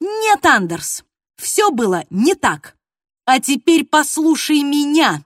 [0.00, 1.04] «Нет, Андерс,
[1.36, 2.76] все было не так.
[3.26, 5.24] А теперь послушай меня!»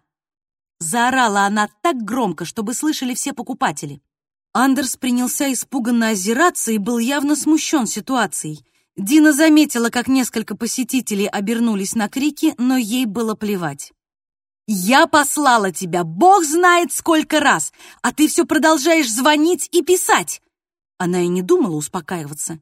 [0.81, 4.01] Заорала она так громко, чтобы слышали все покупатели.
[4.61, 8.67] Андерс принялся испуганно озираться и был явно смущен ситуацией.
[8.97, 13.93] Дина заметила, как несколько посетителей обернулись на крики, но ей было плевать.
[14.67, 20.43] «Я послала тебя, бог знает сколько раз, а ты все продолжаешь звонить и писать.
[20.99, 22.59] Она и не думала успокаиваться.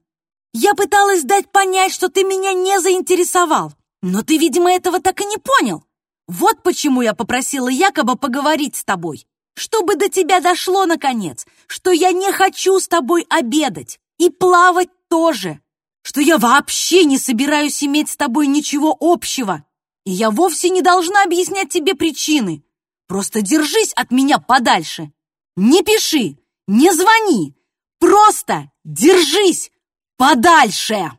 [0.53, 5.25] «Я пыталась дать понять, что ты меня не заинтересовал, но ты, видимо, этого так и
[5.25, 5.83] не понял.
[6.29, 12.13] Вот почему я попросила Якоба поговорить с тобой, чтобы до тебя дошло, наконец, что я
[12.13, 15.61] не хочу с тобой обедать и плавать тоже,
[16.03, 19.65] что я вообще не собираюсь иметь с тобой ничего общего,
[20.05, 22.65] и я вовсе не должна объяснять тебе причины.
[23.09, 25.13] Просто держись от меня подальше.
[25.57, 27.57] Не пиши, не звони,
[27.99, 29.71] Просто держись
[30.17, 31.11] подальше!»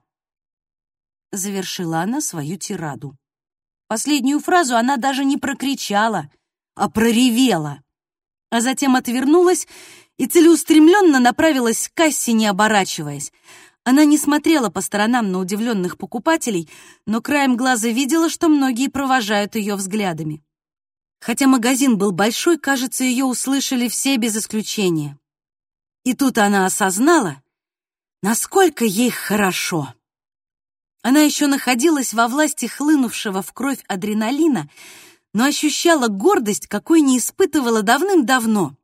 [1.31, 3.17] Завершила она свою тираду.
[3.87, 6.31] Последнюю фразу она даже не прокричала,
[6.75, 7.83] а проревела.
[8.49, 9.67] А затем отвернулась
[10.17, 13.31] и целеустремленно направилась к кассе, не оборачиваясь.
[13.83, 16.69] Она не смотрела по сторонам на удивленных покупателей,
[17.05, 20.43] но краем глаза видела, что многие провожают ее взглядами.
[21.19, 25.17] Хотя магазин был большой, кажется, ее услышали все без исключения.
[26.03, 27.41] И тут она осознала,
[28.21, 29.93] насколько ей хорошо.
[31.01, 34.69] Она еще находилась во власти хлынувшего в кровь адреналина,
[35.33, 38.76] но ощущала гордость, какой не испытывала давным-давно.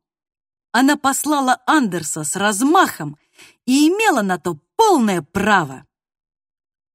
[0.73, 3.15] Она послала Андерса с размахом
[3.67, 5.85] и имела на то полное право.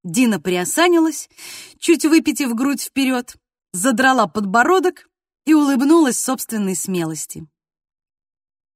[0.03, 1.31] Дина приосанилась,
[1.79, 3.37] чуть выпитив грудь вперед,
[3.73, 5.09] задрала подбородок
[5.47, 7.47] и улыбнулась собственной смелости.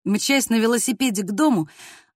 [0.04, 1.68] Мчась на велосипеде к дому,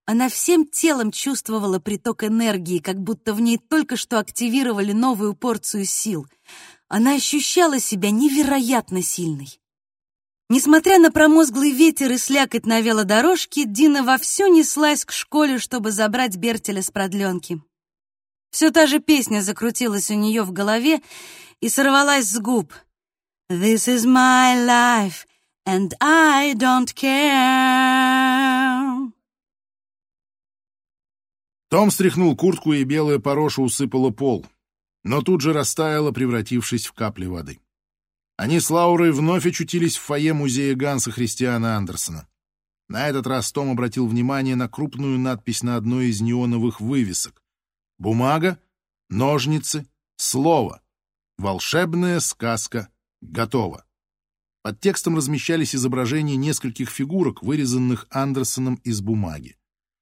[0.05, 5.83] она всем телом чувствовала приток энергии, как будто в ней только что активировали новую порцию
[5.83, 6.25] сил.
[6.87, 9.59] Она ощущала себя невероятно сильной.
[10.49, 16.37] Несмотря на промозглый ветер и слякоть на велодорожке, Дина вовсю неслась к школе, чтобы забрать
[16.37, 17.61] Бертеля с продленки.
[18.49, 21.01] Все та же песня закрутилась у нее в голове
[21.59, 22.73] и сорвалась с губ.
[23.49, 25.25] «This is my life,
[25.67, 28.37] and I don't care.
[31.69, 34.45] Том стряхнул куртку, и белая пороша усыпала пол,
[35.03, 37.59] но тут же растаяла, превратившись в капли воды.
[38.37, 42.27] Они с Лаурой вновь очутились в фойе музея Ганса Христиана Андерсона.
[42.87, 47.43] На этот раз Том обратил внимание на крупную надпись на одной из неоновых вывесок.
[47.97, 48.59] «Бумага,
[49.09, 50.83] ножницы, слово.
[51.39, 52.89] Волшебная сказка
[53.21, 53.85] готова».
[54.61, 59.57] Под текстом размещались изображения нескольких фигурок, вырезанных Андерсоном из бумаги.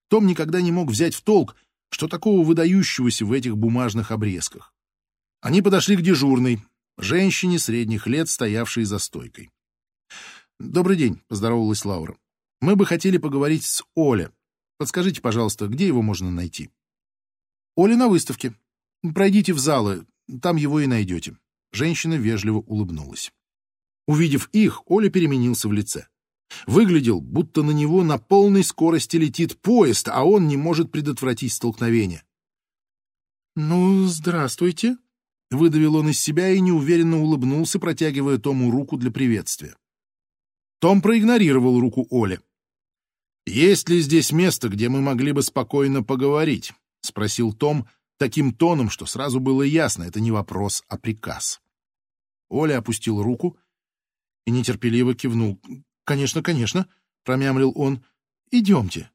[0.09, 1.55] Том никогда не мог взять в толк,
[1.89, 4.73] что такого выдающегося в этих бумажных обрезках.
[5.39, 6.61] Они подошли к дежурной,
[6.97, 9.49] женщине средних лет, стоявшей за стойкой.
[10.59, 12.17] «Добрый день»,— поздоровалась Лаура.
[12.61, 14.31] «Мы бы хотели поговорить с Оля.
[14.77, 16.69] Подскажите, пожалуйста, где его можно найти?»
[17.75, 18.55] «Оля на выставке.
[19.01, 20.05] Пройдите в залы,
[20.41, 21.37] там его и найдете».
[21.71, 23.33] Женщина вежливо улыбнулась.
[24.07, 26.07] Увидев их, Оля переменился в лице.
[26.67, 32.23] Выглядел, будто на него на полной скорости летит поезд, а он не может предотвратить столкновение.
[33.55, 34.97] «Ну, здравствуйте»,—
[35.55, 39.75] выдавил он из себя и неуверенно улыбнулся, протягивая Тому руку для приветствия.
[40.79, 42.39] Том проигнорировал руку Оли.
[43.45, 47.87] «Есть ли здесь место, где мы могли бы спокойно поговорить?»— спросил Том
[48.17, 51.61] таким тоном, что сразу было ясно, это не вопрос, а приказ.
[52.49, 53.57] Оля опустил руку
[54.45, 55.59] и нетерпеливо кивнул.
[56.03, 56.87] «Конечно, конечно»,—
[57.23, 58.03] промямлил он.
[58.51, 59.11] «Идемте».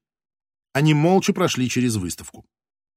[0.73, 2.47] Они молча прошли через выставку.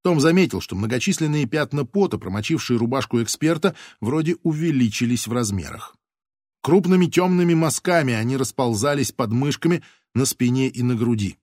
[0.04, 5.96] Том заметил, что многочисленные пятна пота, промочившие рубашку эксперта, вроде увеличились в размерах.
[6.62, 9.82] Крупными темными мазками они расползались под мышками
[10.13, 11.38] на спине и на груди.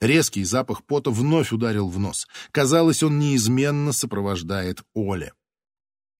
[0.00, 2.28] Резкий запах пота вновь ударил в нос.
[2.50, 5.32] Казалось, он неизменно сопровождает Оле.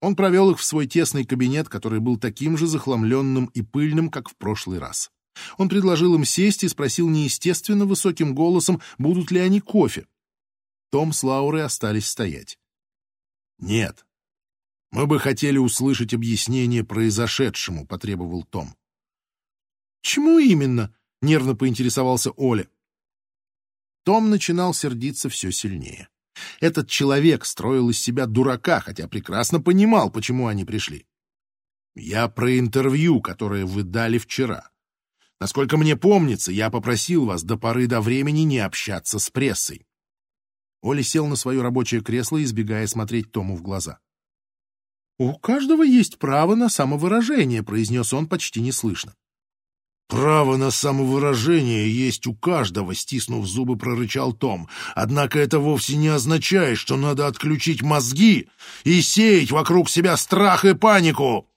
[0.00, 4.30] Он провел их в свой тесный кабинет, который был таким же захламленным и пыльным, как
[4.30, 5.10] в прошлый раз.
[5.58, 10.06] Он предложил им сесть и спросил неестественно высоким голосом, будут ли они кофе.
[10.94, 12.56] Том с Лаурой остались стоять.
[13.58, 14.06] «Нет.
[14.92, 18.76] Мы бы хотели услышать объяснение произошедшему»,— потребовал Том.
[20.02, 22.68] «Чему именно?»— нервно поинтересовался Оля.
[24.04, 26.10] Том начинал сердиться все сильнее.
[26.60, 31.08] Этот человек строил из себя дурака, хотя прекрасно понимал, почему они пришли.
[31.96, 34.70] «Я про интервью, которое вы дали вчера.
[35.40, 39.88] Насколько мне помнится, я попросил вас до поры до времени не общаться с прессой.
[40.84, 44.00] Оля сел на свое рабочее кресло, избегая смотреть Тому в глаза.
[45.18, 49.14] «У каждого есть право на самовыражение»,— произнес он почти неслышно.
[50.08, 54.68] «Право на самовыражение есть у каждого»,— стиснув зубы, прорычал Том.
[54.94, 58.50] «Однако это вовсе не означает, что надо отключить мозги
[58.84, 61.48] и сеять вокруг себя страх и панику».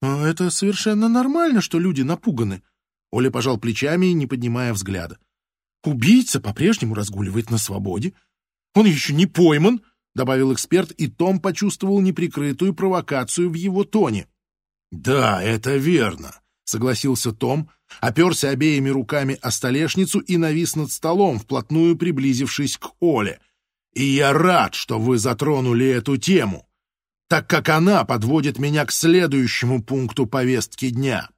[0.00, 2.62] «А «Это совершенно нормально, что люди напуганы»,—
[3.10, 5.18] Оля пожал плечами, не поднимая взгляда.
[5.84, 8.12] Убийца по-прежнему разгуливает на свободе.
[8.74, 9.80] Он еще не пойман,—
[10.14, 14.26] добавил эксперт, и Том почувствовал неприкрытую провокацию в его тоне.
[14.90, 21.96] «Да, это верно»,— согласился Том, оперся обеими руками о столешницу и навис над столом, вплотную
[21.96, 23.40] приблизившись к Оле.
[23.94, 26.68] «И я рад, что вы затронули эту тему,
[27.28, 31.30] так как она подводит меня к следующему пункту повестки дня».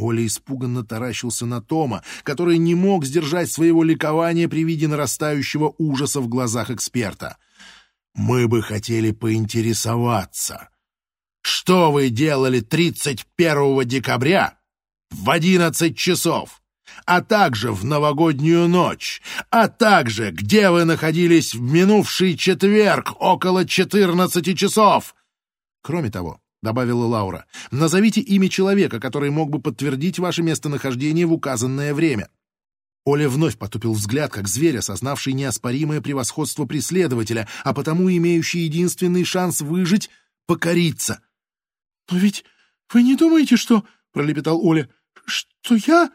[0.00, 6.20] Оля испуганно таращился на Тома, который не мог сдержать своего ликования при виде нарастающего ужаса
[6.20, 7.36] в глазах эксперта.
[8.14, 10.70] «Мы бы хотели поинтересоваться,
[11.42, 14.58] что вы делали 31 декабря
[15.10, 16.62] в 11 часов,
[17.06, 24.58] а также в новогоднюю ночь, а также где вы находились в минувший четверг около 14
[24.58, 25.14] часов?»
[25.82, 27.46] Кроме того,— добавила Лаура.
[27.70, 32.28] «Назовите имя человека, который мог бы подтвердить ваше местонахождение в указанное время».
[33.04, 39.62] Оля вновь потупил взгляд, как зверь, осознавший неоспоримое превосходство преследователя, а потому имеющий единственный шанс
[39.62, 40.10] выжить—
[40.46, 41.22] покориться.
[42.10, 42.44] «Но ведь
[42.92, 44.90] вы не думаете, что...»— пролепетал Оля.
[45.24, 46.10] «Что я...»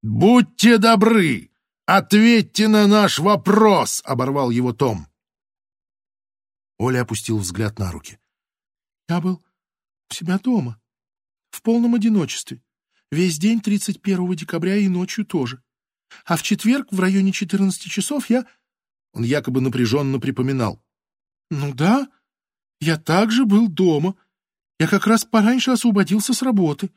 [0.00, 1.50] «Будьте добры!
[1.84, 5.08] Ответьте на наш вопрос!»— оборвал его Том.
[6.78, 8.20] Оля опустил взгляд на руки.
[9.08, 9.42] «Я был
[10.10, 10.80] у себя дома.
[11.50, 12.62] В полном одиночестве.
[13.10, 15.62] Весь день 31 декабря и ночью тоже.
[16.24, 18.46] А в четверг в районе 14 часов я...
[19.12, 20.82] Он якобы напряженно припоминал.
[21.50, 22.08] Ну да,
[22.80, 24.14] я также был дома.
[24.78, 26.90] Я как раз пораньше освободился с работы.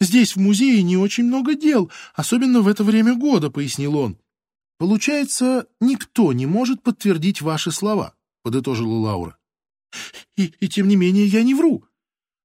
[0.00, 4.18] Здесь, в музее, не очень много дел, особенно в это время года, пояснил он.
[4.78, 9.38] Получается, никто не может подтвердить ваши слова, подытожила Лаура.
[10.36, 11.84] И, и тем не менее я не вру.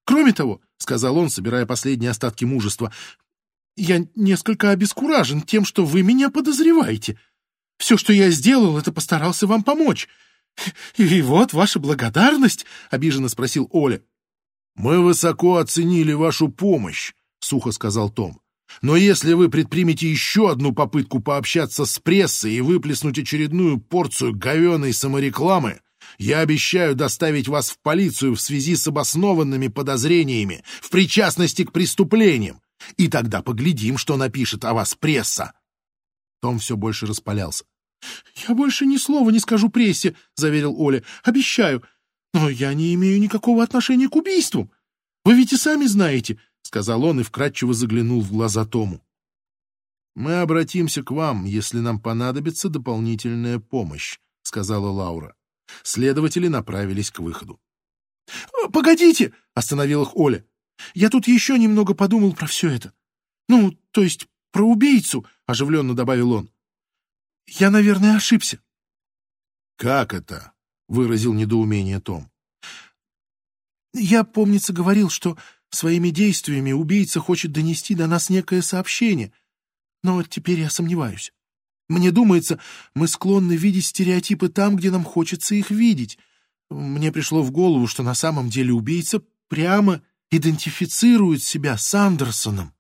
[0.10, 2.92] Кроме того,— сказал он, собирая последние остатки мужества,—
[3.78, 7.20] я несколько обескуражен тем, что вы меня подозреваете.
[7.78, 10.08] Все, что я сделал, это постарался вам помочь.
[10.98, 14.02] И вот ваша благодарность,— обиженно спросил Оля.—
[14.76, 18.42] Мы высоко оценили вашу помощь,— сухо сказал Том.
[18.82, 24.92] Но если вы предпримете еще одну попытку пообщаться с прессой и выплеснуть очередную порцию говеной
[24.92, 25.82] саморекламы,
[26.18, 32.62] я обещаю доставить вас в полицию в связи с обоснованными подозрениями в причастности к преступлениям,
[32.98, 35.54] и тогда поглядим, что напишет о вас пресса.
[36.42, 37.66] Том все больше распалялся.—
[38.48, 41.84] Я больше ни слова не скажу прессе,— заверил Оля.— Обещаю.
[42.34, 44.72] Но я не имею никакого отношения к убийству.
[45.26, 49.02] Вы ведь и сами знаете,— сказал он и вкратчиво заглянул в глаза Тому.—
[50.16, 55.36] Мы обратимся к вам, если нам понадобится дополнительная помощь,— сказала Лаура.
[55.84, 57.60] Следователи направились к выходу.
[58.28, 60.46] «Э, «Погодите!»— остановил их Оля.
[60.94, 62.94] «Я тут еще немного подумал про все это.
[63.48, 66.52] Ну, то есть про убийцу»,— оживленно добавил он.
[67.48, 68.62] «Я, наверное, ошибся».
[69.78, 70.54] «Как это?»—
[70.88, 72.32] выразил недоумение Том.
[73.94, 75.38] «Я, помнится, говорил, что
[75.72, 79.32] Своими действиями убийца хочет донести до нас некое сообщение.
[80.04, 81.32] Но теперь я сомневаюсь.
[81.90, 82.60] Мне думается,
[82.94, 86.20] мы склонны видеть стереотипы там, где нам хочется их видеть.
[86.70, 92.74] Мне пришло в голову, что на самом деле убийца прямо идентифицирует себя с Андерсоном.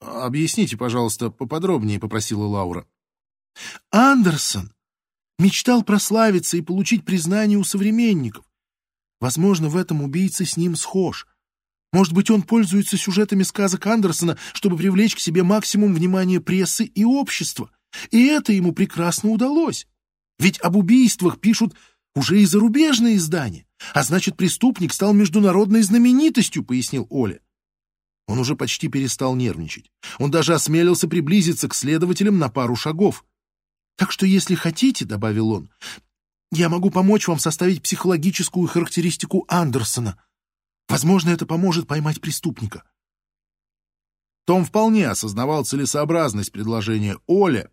[0.00, 2.86] «Объясните, пожалуйста, поподробнее»,— попросила Лаура.
[3.90, 4.72] «Андерсон
[5.38, 8.44] мечтал прославиться и получить признание у современников.
[9.20, 11.26] Возможно, в этом убийца с ним схож.
[11.92, 17.04] Может быть, он пользуется сюжетами сказок Андерсона, чтобы привлечь к себе максимум внимания прессы и
[17.04, 17.70] общества.
[18.10, 19.86] И это ему прекрасно удалось.
[20.38, 21.74] Ведь об убийствах пишут
[22.14, 27.40] уже и зарубежные издания, а значит, преступник стал международной знаменитостью, пояснил Оля.
[28.26, 29.90] Он уже почти перестал нервничать.
[30.18, 33.24] Он даже осмелился приблизиться к следователям на пару шагов.
[33.96, 35.70] «Так что, если хотите,— добавил он,—
[36.52, 40.22] я могу помочь вам составить психологическую характеристику Андерсона.
[40.88, 42.84] Возможно, это поможет поймать преступника».
[44.46, 47.70] Том вполне осознавал целесообразность предложения Оля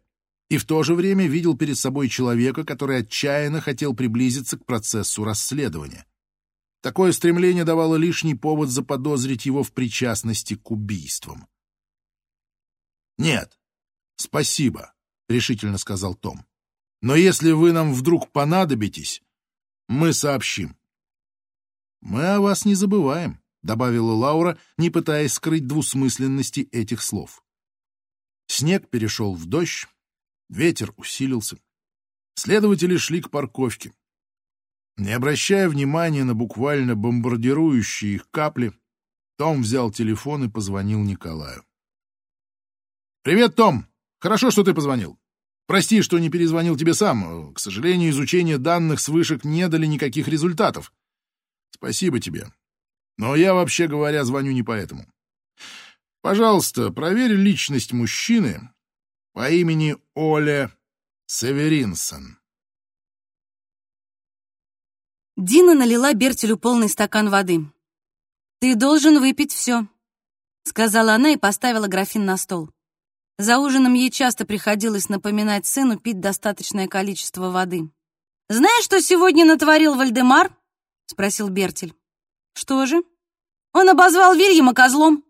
[0.49, 5.23] и в то же время видел перед собой человека, который отчаянно хотел приблизиться к процессу
[5.23, 6.05] расследования.
[6.81, 11.47] Такое стремление давало лишний повод заподозрить его в причастности к убийствам.
[13.17, 13.59] «Нет,
[14.15, 14.93] спасибо»,—
[15.27, 16.45] решительно сказал Том.
[17.01, 19.21] «Но если вы нам вдруг понадобитесь,
[19.87, 20.77] мы сообщим».
[21.99, 27.43] «Мы о вас не забываем»,— добавила Лаура, не пытаясь скрыть двусмысленности этих слов.
[28.45, 29.87] Снег перешел в дождь,
[30.49, 31.57] ветер усилился.
[32.35, 33.93] Следователи шли к парковке.
[34.97, 38.73] Не обращая внимания на буквально бомбардирующие их капли,
[39.37, 41.63] том взял телефон и позвонил Николаю.
[43.23, 43.85] «Привет, Том!
[44.19, 45.19] Хорошо, что ты позвонил.
[45.67, 47.53] Прости, что не перезвонил тебе сам.
[47.53, 50.93] К сожалению, изучение данных с вышек не дали никаких результатов.
[51.71, 52.51] Спасибо тебе.
[53.17, 55.05] Но я, вообще говоря, звоню не поэтому.
[56.21, 58.71] Пожалуйста, проверь личность мужчины
[59.37, 60.75] по имени Оля
[61.27, 62.39] Северинсон.
[65.35, 67.71] Дина налила Бертелю полный стакан воды.
[68.59, 69.87] «Ты должен выпить все»,—
[70.63, 72.71] сказала она и поставила графин на стол.
[73.37, 77.91] За ужином ей часто приходилось напоминать сыну пить достаточное количество воды.
[78.49, 80.51] «Знаешь, что сегодня натворил Вальдемар?»—
[81.05, 81.93] спросил Бертель.
[82.53, 83.03] «Что же?»
[83.71, 85.26] «Он обозвал Вильяма козлом».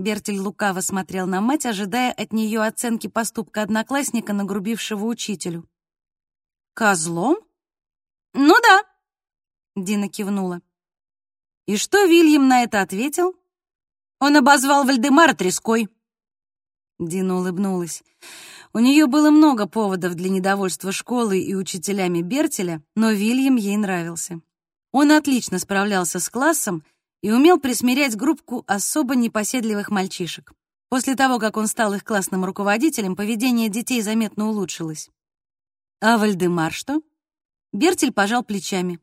[0.00, 5.68] Бертель лукаво смотрел на мать, ожидая от нее оценки поступка одноклассника, нагрубившего учителю.
[6.74, 7.36] «Козлом?»
[8.34, 8.82] «Ну да»,
[9.76, 10.60] Дина кивнула.
[11.66, 13.36] И что Вильям на это ответил?
[14.18, 15.88] Он обозвал Вальдемара треской.
[16.98, 18.02] Дина улыбнулась.
[18.72, 24.40] У нее было много поводов для недовольства школой и учителями Бертеля, но Вильям ей нравился.
[24.92, 26.84] Он отлично справлялся с классом
[27.22, 30.52] и умел присмирять группку особо непоседливых мальчишек.
[30.88, 35.10] После того, как он стал их классным руководителем, поведение детей заметно улучшилось.
[36.00, 37.02] А Вальдемар что?
[37.72, 38.98] Бертель пожал плечами.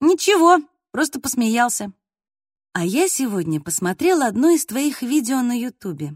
[0.00, 0.58] Ничего,
[0.90, 1.92] просто посмеялся.
[2.74, 6.14] А я сегодня посмотрела одно из твоих видео на Ютубе.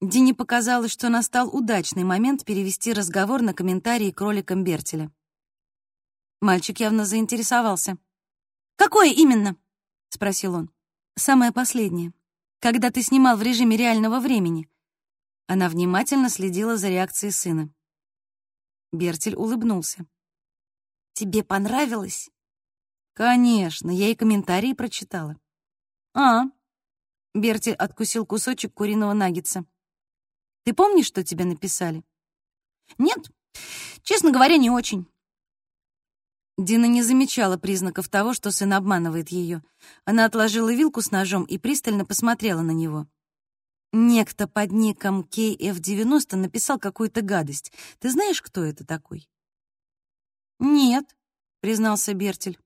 [0.00, 5.10] Дине показалось, что настал удачный момент перевести разговор на комментарии к роликам Бертеля.
[6.40, 7.96] Мальчик явно заинтересовался.
[8.76, 9.56] «Какое именно?»—
[10.08, 10.70] спросил он.
[11.16, 12.12] «Самое последнее.
[12.60, 14.68] Когда ты снимал в режиме реального времени».
[15.46, 17.70] Она внимательно следила за реакцией сына.
[18.92, 20.06] Бертель улыбнулся.
[21.12, 22.30] «Тебе понравилось?»
[23.16, 25.40] Конечно, я и комментарии прочитала.
[26.12, 26.42] А,
[27.32, 29.64] Берти откусил кусочек куриного наггетса.
[30.64, 32.04] Ты помнишь, что тебе написали?
[32.98, 33.30] Нет,
[34.02, 35.10] честно говоря, не очень.
[36.58, 39.62] Дина не замечала признаков того, что сын обманывает ее.
[40.04, 43.06] Она отложила вилку с ножом и пристально посмотрела на него.
[43.92, 47.72] Некто под ником KF90 написал какую-то гадость.
[47.98, 49.28] Ты знаешь, кто это такой?
[50.58, 51.16] Нет,
[51.60, 52.58] признался Бертель.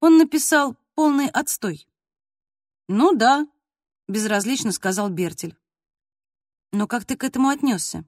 [0.00, 1.88] Он написал полный отстой.
[2.88, 3.46] Ну да,
[4.06, 5.56] безразлично сказал Бертель.
[6.72, 8.04] Но как ты к этому отнесся?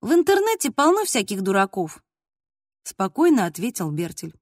[0.00, 2.04] В интернете полно всяких дураков,
[2.84, 4.34] спокойно ответил Бертель.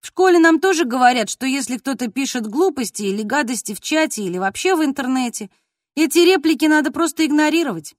[0.00, 4.38] В школе нам тоже говорят, что если кто-то пишет глупости или гадости в чате или
[4.38, 5.50] вообще в интернете,
[5.94, 7.94] эти реплики надо просто игнорировать.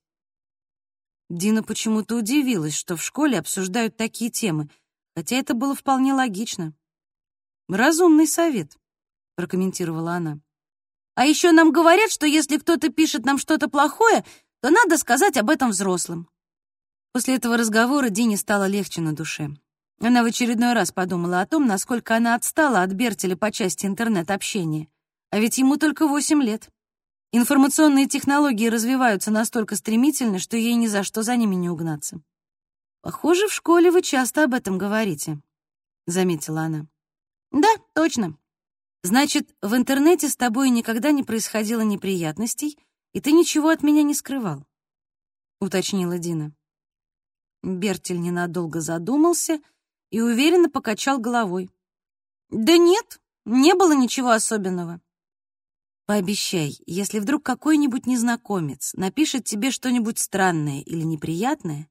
[1.30, 4.69] Дина почему-то удивилась, что в школе обсуждают такие темы,
[5.15, 6.74] хотя это было вполне логично.
[7.69, 8.78] «Разумный совет»,—
[9.36, 10.39] прокомментировала она.
[11.15, 14.26] «А еще нам говорят, что если кто-то пишет нам что-то плохое,
[14.61, 16.28] то надо сказать об этом взрослым».
[17.13, 19.51] После этого разговора Дине стало легче на душе.
[20.04, 24.88] Она в очередной раз подумала о том, насколько она отстала от Бертеля по части интернет-общения.
[25.30, 26.70] А ведь ему только восемь лет.
[27.32, 32.20] Информационные технологии развиваются настолько стремительно, что ей ни за что за ними не угнаться.
[33.02, 35.39] «Похоже, в школе вы часто об этом говорите»,—
[36.08, 36.88] заметила она.
[37.52, 38.36] «Да, точно.
[39.04, 42.78] Значит, в интернете с тобой никогда не происходило неприятностей,
[43.14, 44.66] и ты ничего от меня не скрывал»,—
[45.60, 46.54] уточнила Дина.
[47.62, 49.62] Бертель ненадолго задумался
[50.12, 51.72] и уверенно покачал головой.
[52.49, 55.01] «Да нет, не было ничего особенного.
[56.05, 61.89] Пообещай, если вдруг какой-нибудь незнакомец напишет тебе что-нибудь странное или неприятное,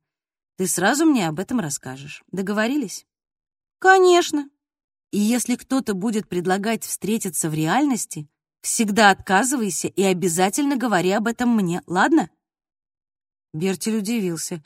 [0.57, 2.23] ты сразу мне об этом расскажешь.
[2.31, 3.07] Договорились?
[3.79, 4.51] Конечно.
[5.11, 8.29] И если кто-то будет предлагать встретиться в реальности,
[8.61, 12.29] всегда отказывайся и обязательно говори об этом мне, ладно?
[13.55, 14.63] Бертель удивился.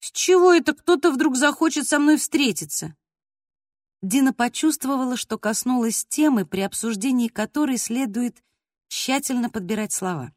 [0.00, 2.96] С чего это кто-то вдруг захочет со мной встретиться?
[4.02, 8.42] Дина почувствовала, что коснулась темы, при обсуждении которой следует
[8.88, 10.32] тщательно подбирать слова.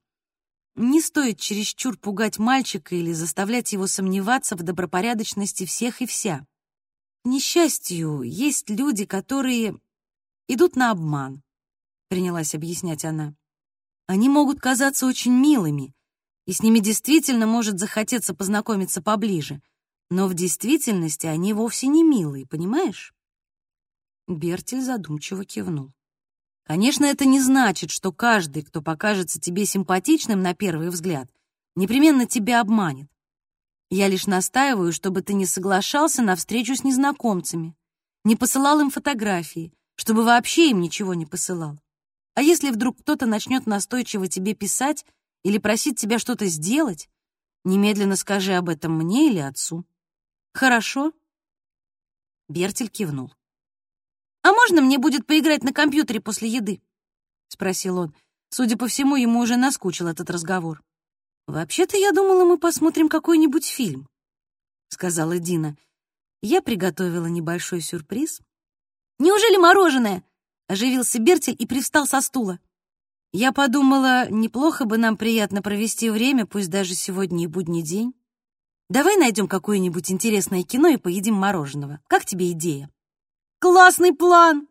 [0.76, 6.46] Не стоит чересчур пугать мальчика или заставлять его сомневаться в добропорядочности всех и вся.
[7.24, 9.78] К несчастью, есть люди, которые
[10.48, 11.44] идут на обман,
[12.08, 13.36] принялась объяснять она.
[14.08, 15.94] Они могут казаться очень милыми,
[16.50, 19.62] и с ними действительно может захотеться познакомиться поближе,
[20.10, 23.14] но в действительности они вовсе не милые, понимаешь?
[24.28, 25.92] Бертель задумчиво кивнул.
[26.64, 31.30] Конечно, это не значит, что каждый, кто покажется тебе симпатичным на первый взгляд,
[31.76, 33.12] непременно тебя обманет.
[33.92, 37.76] Я лишь настаиваю, чтобы ты не соглашался на встречу с незнакомцами,
[38.24, 41.80] не посылал им фотографии, чтобы вообще им ничего не посылал.
[42.34, 45.06] А если вдруг кто-то начнет настойчиво тебе писать
[45.44, 47.10] или просить тебя что-то сделать,
[47.64, 49.86] немедленно скажи об этом мне или отцу.
[50.54, 51.14] Хорошо?
[52.48, 53.34] Бертель кивнул.
[54.42, 56.82] «А можно мне будет поиграть на компьютере после еды?»—
[57.48, 58.16] спросил он.
[58.50, 60.82] Судя по всему, ему уже наскучил этот разговор.
[61.46, 64.08] «Вообще-то я думала, мы посмотрим какой-нибудь фильм»,—
[64.90, 65.78] сказала Дина.
[66.42, 68.42] Я приготовила небольшой сюрприз.
[69.20, 70.24] «Неужели мороженое?»—
[70.68, 72.60] оживился Бертель и привстал со стула.
[73.32, 78.14] Я подумала, неплохо бы нам приятно провести время, пусть даже сегодня и будний день.
[78.90, 82.02] Давай найдем какое-нибудь интересное кино и поедим мороженого.
[82.08, 82.90] Как тебе идея?
[83.60, 84.68] Классный план!»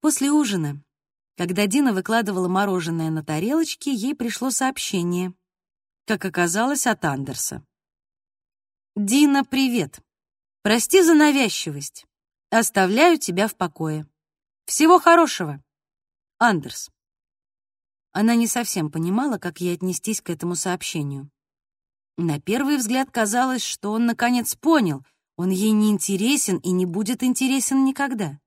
[0.00, 0.80] После ужина,
[1.36, 5.34] когда Дина выкладывала мороженое на тарелочке, ей пришло сообщение,
[6.06, 7.64] как оказалось, от Андерса.
[8.94, 10.00] «Дина, привет.
[10.62, 12.06] Прости за навязчивость.
[12.50, 14.06] Оставляю тебя в покое.
[14.66, 15.60] Всего хорошего.
[16.38, 16.90] Андерс».
[18.18, 21.30] Она не совсем понимала, как ей отнестись к этому сообщению.
[22.16, 25.04] На первый взгляд казалось, что он наконец понял—
[25.38, 28.40] он ей не интересен и не будет интересен никогда.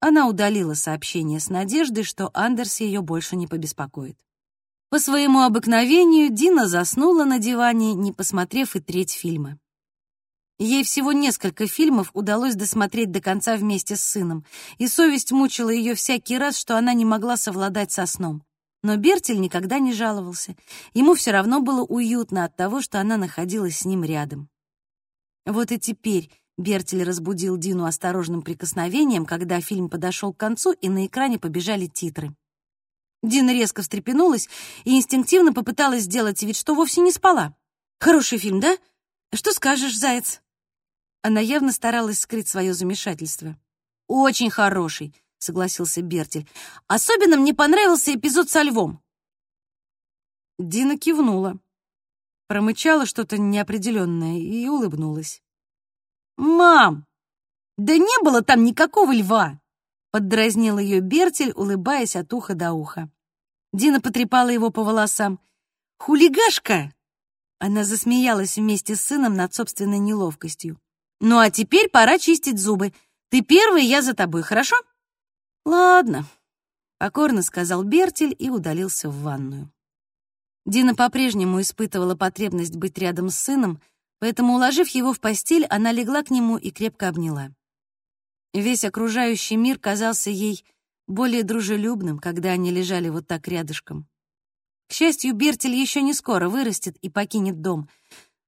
[0.00, 4.18] Она удалила сообщение с надеждой, что Андерс ее больше не побеспокоит.
[4.88, 9.60] По своему обыкновению Дина заснула на диване, не посмотрев и треть фильма.
[10.58, 14.44] Ей всего несколько фильмов удалось досмотреть до конца вместе с сыном,
[14.78, 18.42] и совесть мучила ее всякий раз, что она не могла совладать со сном.
[18.82, 20.56] Но Бертель никогда не жаловался.
[20.94, 24.48] Ему все равно было уютно от того, что она находилась с ним рядом.
[25.44, 31.06] Вот и теперь Бертель разбудил Дину осторожным прикосновением, когда фильм подошел к концу, и на
[31.06, 32.34] экране побежали титры.
[33.22, 34.48] Дина резко встрепенулась
[34.84, 37.54] и инстинктивно попыталась сделать вид, что вовсе не спала.
[37.98, 38.78] «Хороший фильм, да?
[39.34, 40.40] Что скажешь, заяц?»
[41.22, 43.58] Она явно старалась скрыть свое замешательство.
[44.06, 46.48] «Очень хороший»,— согласился Бертель.
[46.86, 49.02] «Особенно мне понравился эпизод со львом».
[50.58, 51.58] Дина кивнула
[52.50, 55.40] промычала что-то неопределенное и улыбнулась.
[56.36, 57.06] «Мам,
[57.78, 59.60] да не было там никакого льва!»
[60.10, 63.08] Поддразнил ее Бертель, улыбаясь от уха до уха.
[63.72, 65.38] Дина потрепала его по волосам.
[66.00, 66.92] «Хулигашка!»
[67.60, 70.76] Она засмеялась вместе с сыном над собственной неловкостью.
[71.20, 72.92] «Ну а теперь пора чистить зубы.
[73.28, 74.74] Ты первый, я за тобой, хорошо?»
[75.70, 76.26] «Ладно»,—
[76.98, 79.70] покорно сказал Бертель и удалился в ванную.
[80.66, 83.80] Дина по-прежнему испытывала потребность быть рядом с сыном,
[84.18, 87.50] поэтому, уложив его в постель, она легла к нему и крепко обняла.
[88.52, 90.64] Весь окружающий мир казался ей
[91.06, 94.08] более дружелюбным, когда они лежали вот так рядышком.
[94.88, 97.88] К счастью, Бертель еще не скоро вырастет и покинет дом,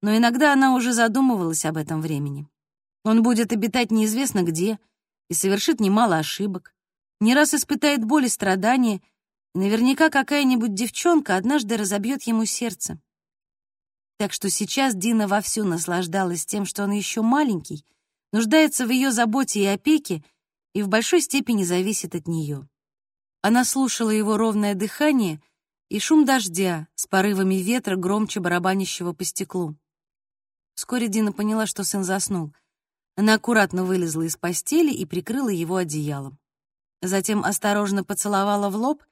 [0.03, 2.49] но иногда она уже задумывалась об этом времени.
[3.05, 4.81] Он будет обитать неизвестно где
[5.31, 6.72] и совершит немало ошибок,
[7.23, 9.01] не раз испытает боль и страдания—
[9.55, 12.99] Наверняка какая-нибудь девчонка однажды разобьет ему сердце.
[14.17, 17.85] Так что сейчас Дина вовсю наслаждалась тем, что он еще маленький,
[18.33, 20.25] нуждается в ее заботе и опеке
[20.73, 22.67] и в большой степени зависит от нее.
[23.43, 25.43] Она слушала его ровное дыхание
[25.91, 29.77] и шум дождя с порывами ветра, громче барабанящего по стеклу.
[30.75, 32.55] Вскоре Дина поняла, что сын заснул.
[33.17, 36.39] Она аккуратно вылезла из постели и прикрыла его одеялом.
[37.03, 39.03] Затем осторожно поцеловала в лоб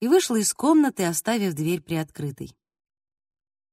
[0.00, 2.56] и вышла из комнаты, оставив дверь приоткрытой.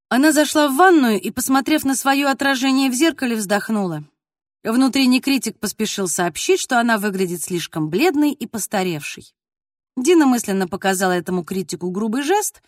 [0.08, 4.04] Она зашла в ванную и, посмотрев на свое отражение в зеркале, вздохнула.
[4.62, 9.34] Внутренний критик поспешил сообщить, что она выглядит слишком бледной и постаревшей.
[9.96, 12.62] Дина мысленно показала этому критику грубый жест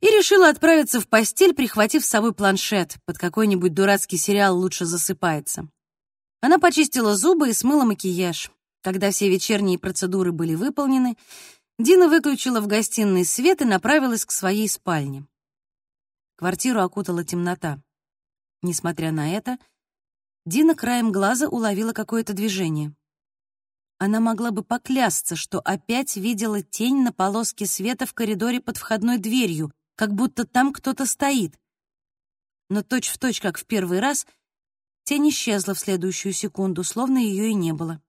[0.00, 2.96] и решила отправиться в постель, прихватив с собой планшет.
[3.06, 5.68] Под какой-нибудь дурацкий сериал лучше засыпается.
[6.40, 8.50] Она почистила зубы и смыла макияж.
[8.82, 11.16] Когда все вечерние процедуры были выполнены,
[11.78, 15.24] Дина выключила в гостиной свет и направилась к своей спальне.
[16.36, 17.80] Квартиру окутала темнота.
[18.60, 19.58] Несмотря на это,
[20.44, 22.92] Дина краем глаза уловила какое-то движение.
[23.98, 29.18] Она могла бы поклясться, что опять видела тень на полоске света в коридоре под входной
[29.18, 31.56] дверью, как будто там кто-то стоит.
[32.68, 34.26] Но точь-в-точь, точь, как в первый раз,
[35.04, 38.02] тень исчезла в следующую секунду, словно ее и не было.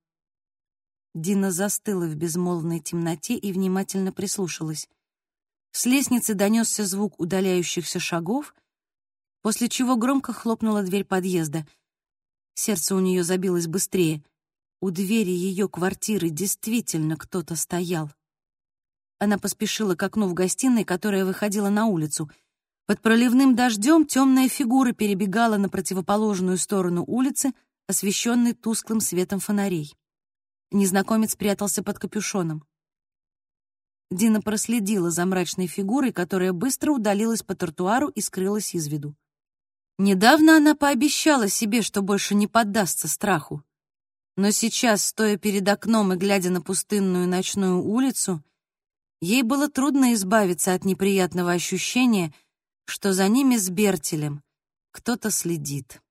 [1.14, 4.88] Дина застыла в безмолвной темноте и внимательно прислушалась.
[5.72, 8.55] С лестницы донесся звук удаляющихся шагов,
[9.41, 11.68] после чего громко хлопнула дверь подъезда—
[12.55, 14.24] Сердце у нее забилось быстрее.
[14.80, 18.11] У двери ее квартиры действительно кто-то стоял.
[19.20, 22.30] Она поспешила к окну в гостиной, которая выходила на улицу.
[22.86, 27.53] Под проливным дождем темная фигура перебегала на противоположную сторону улицы,
[27.88, 29.95] освещенной тусклым светом фонарей.
[30.74, 32.65] Незнакомец прятался под капюшоном.
[34.09, 39.15] Дина проследила за мрачной фигурой, которая быстро удалилась по тротуару и скрылась из виду.
[39.99, 43.63] Недавно она пообещала себе, что больше не поддастся страху.
[44.36, 48.43] Но сейчас, стоя перед окном и глядя на пустынную ночную улицу,
[49.21, 52.34] ей было трудно избавиться от неприятного ощущения,
[52.86, 54.41] что за ними с Бертелем
[54.91, 56.03] кто-то следит.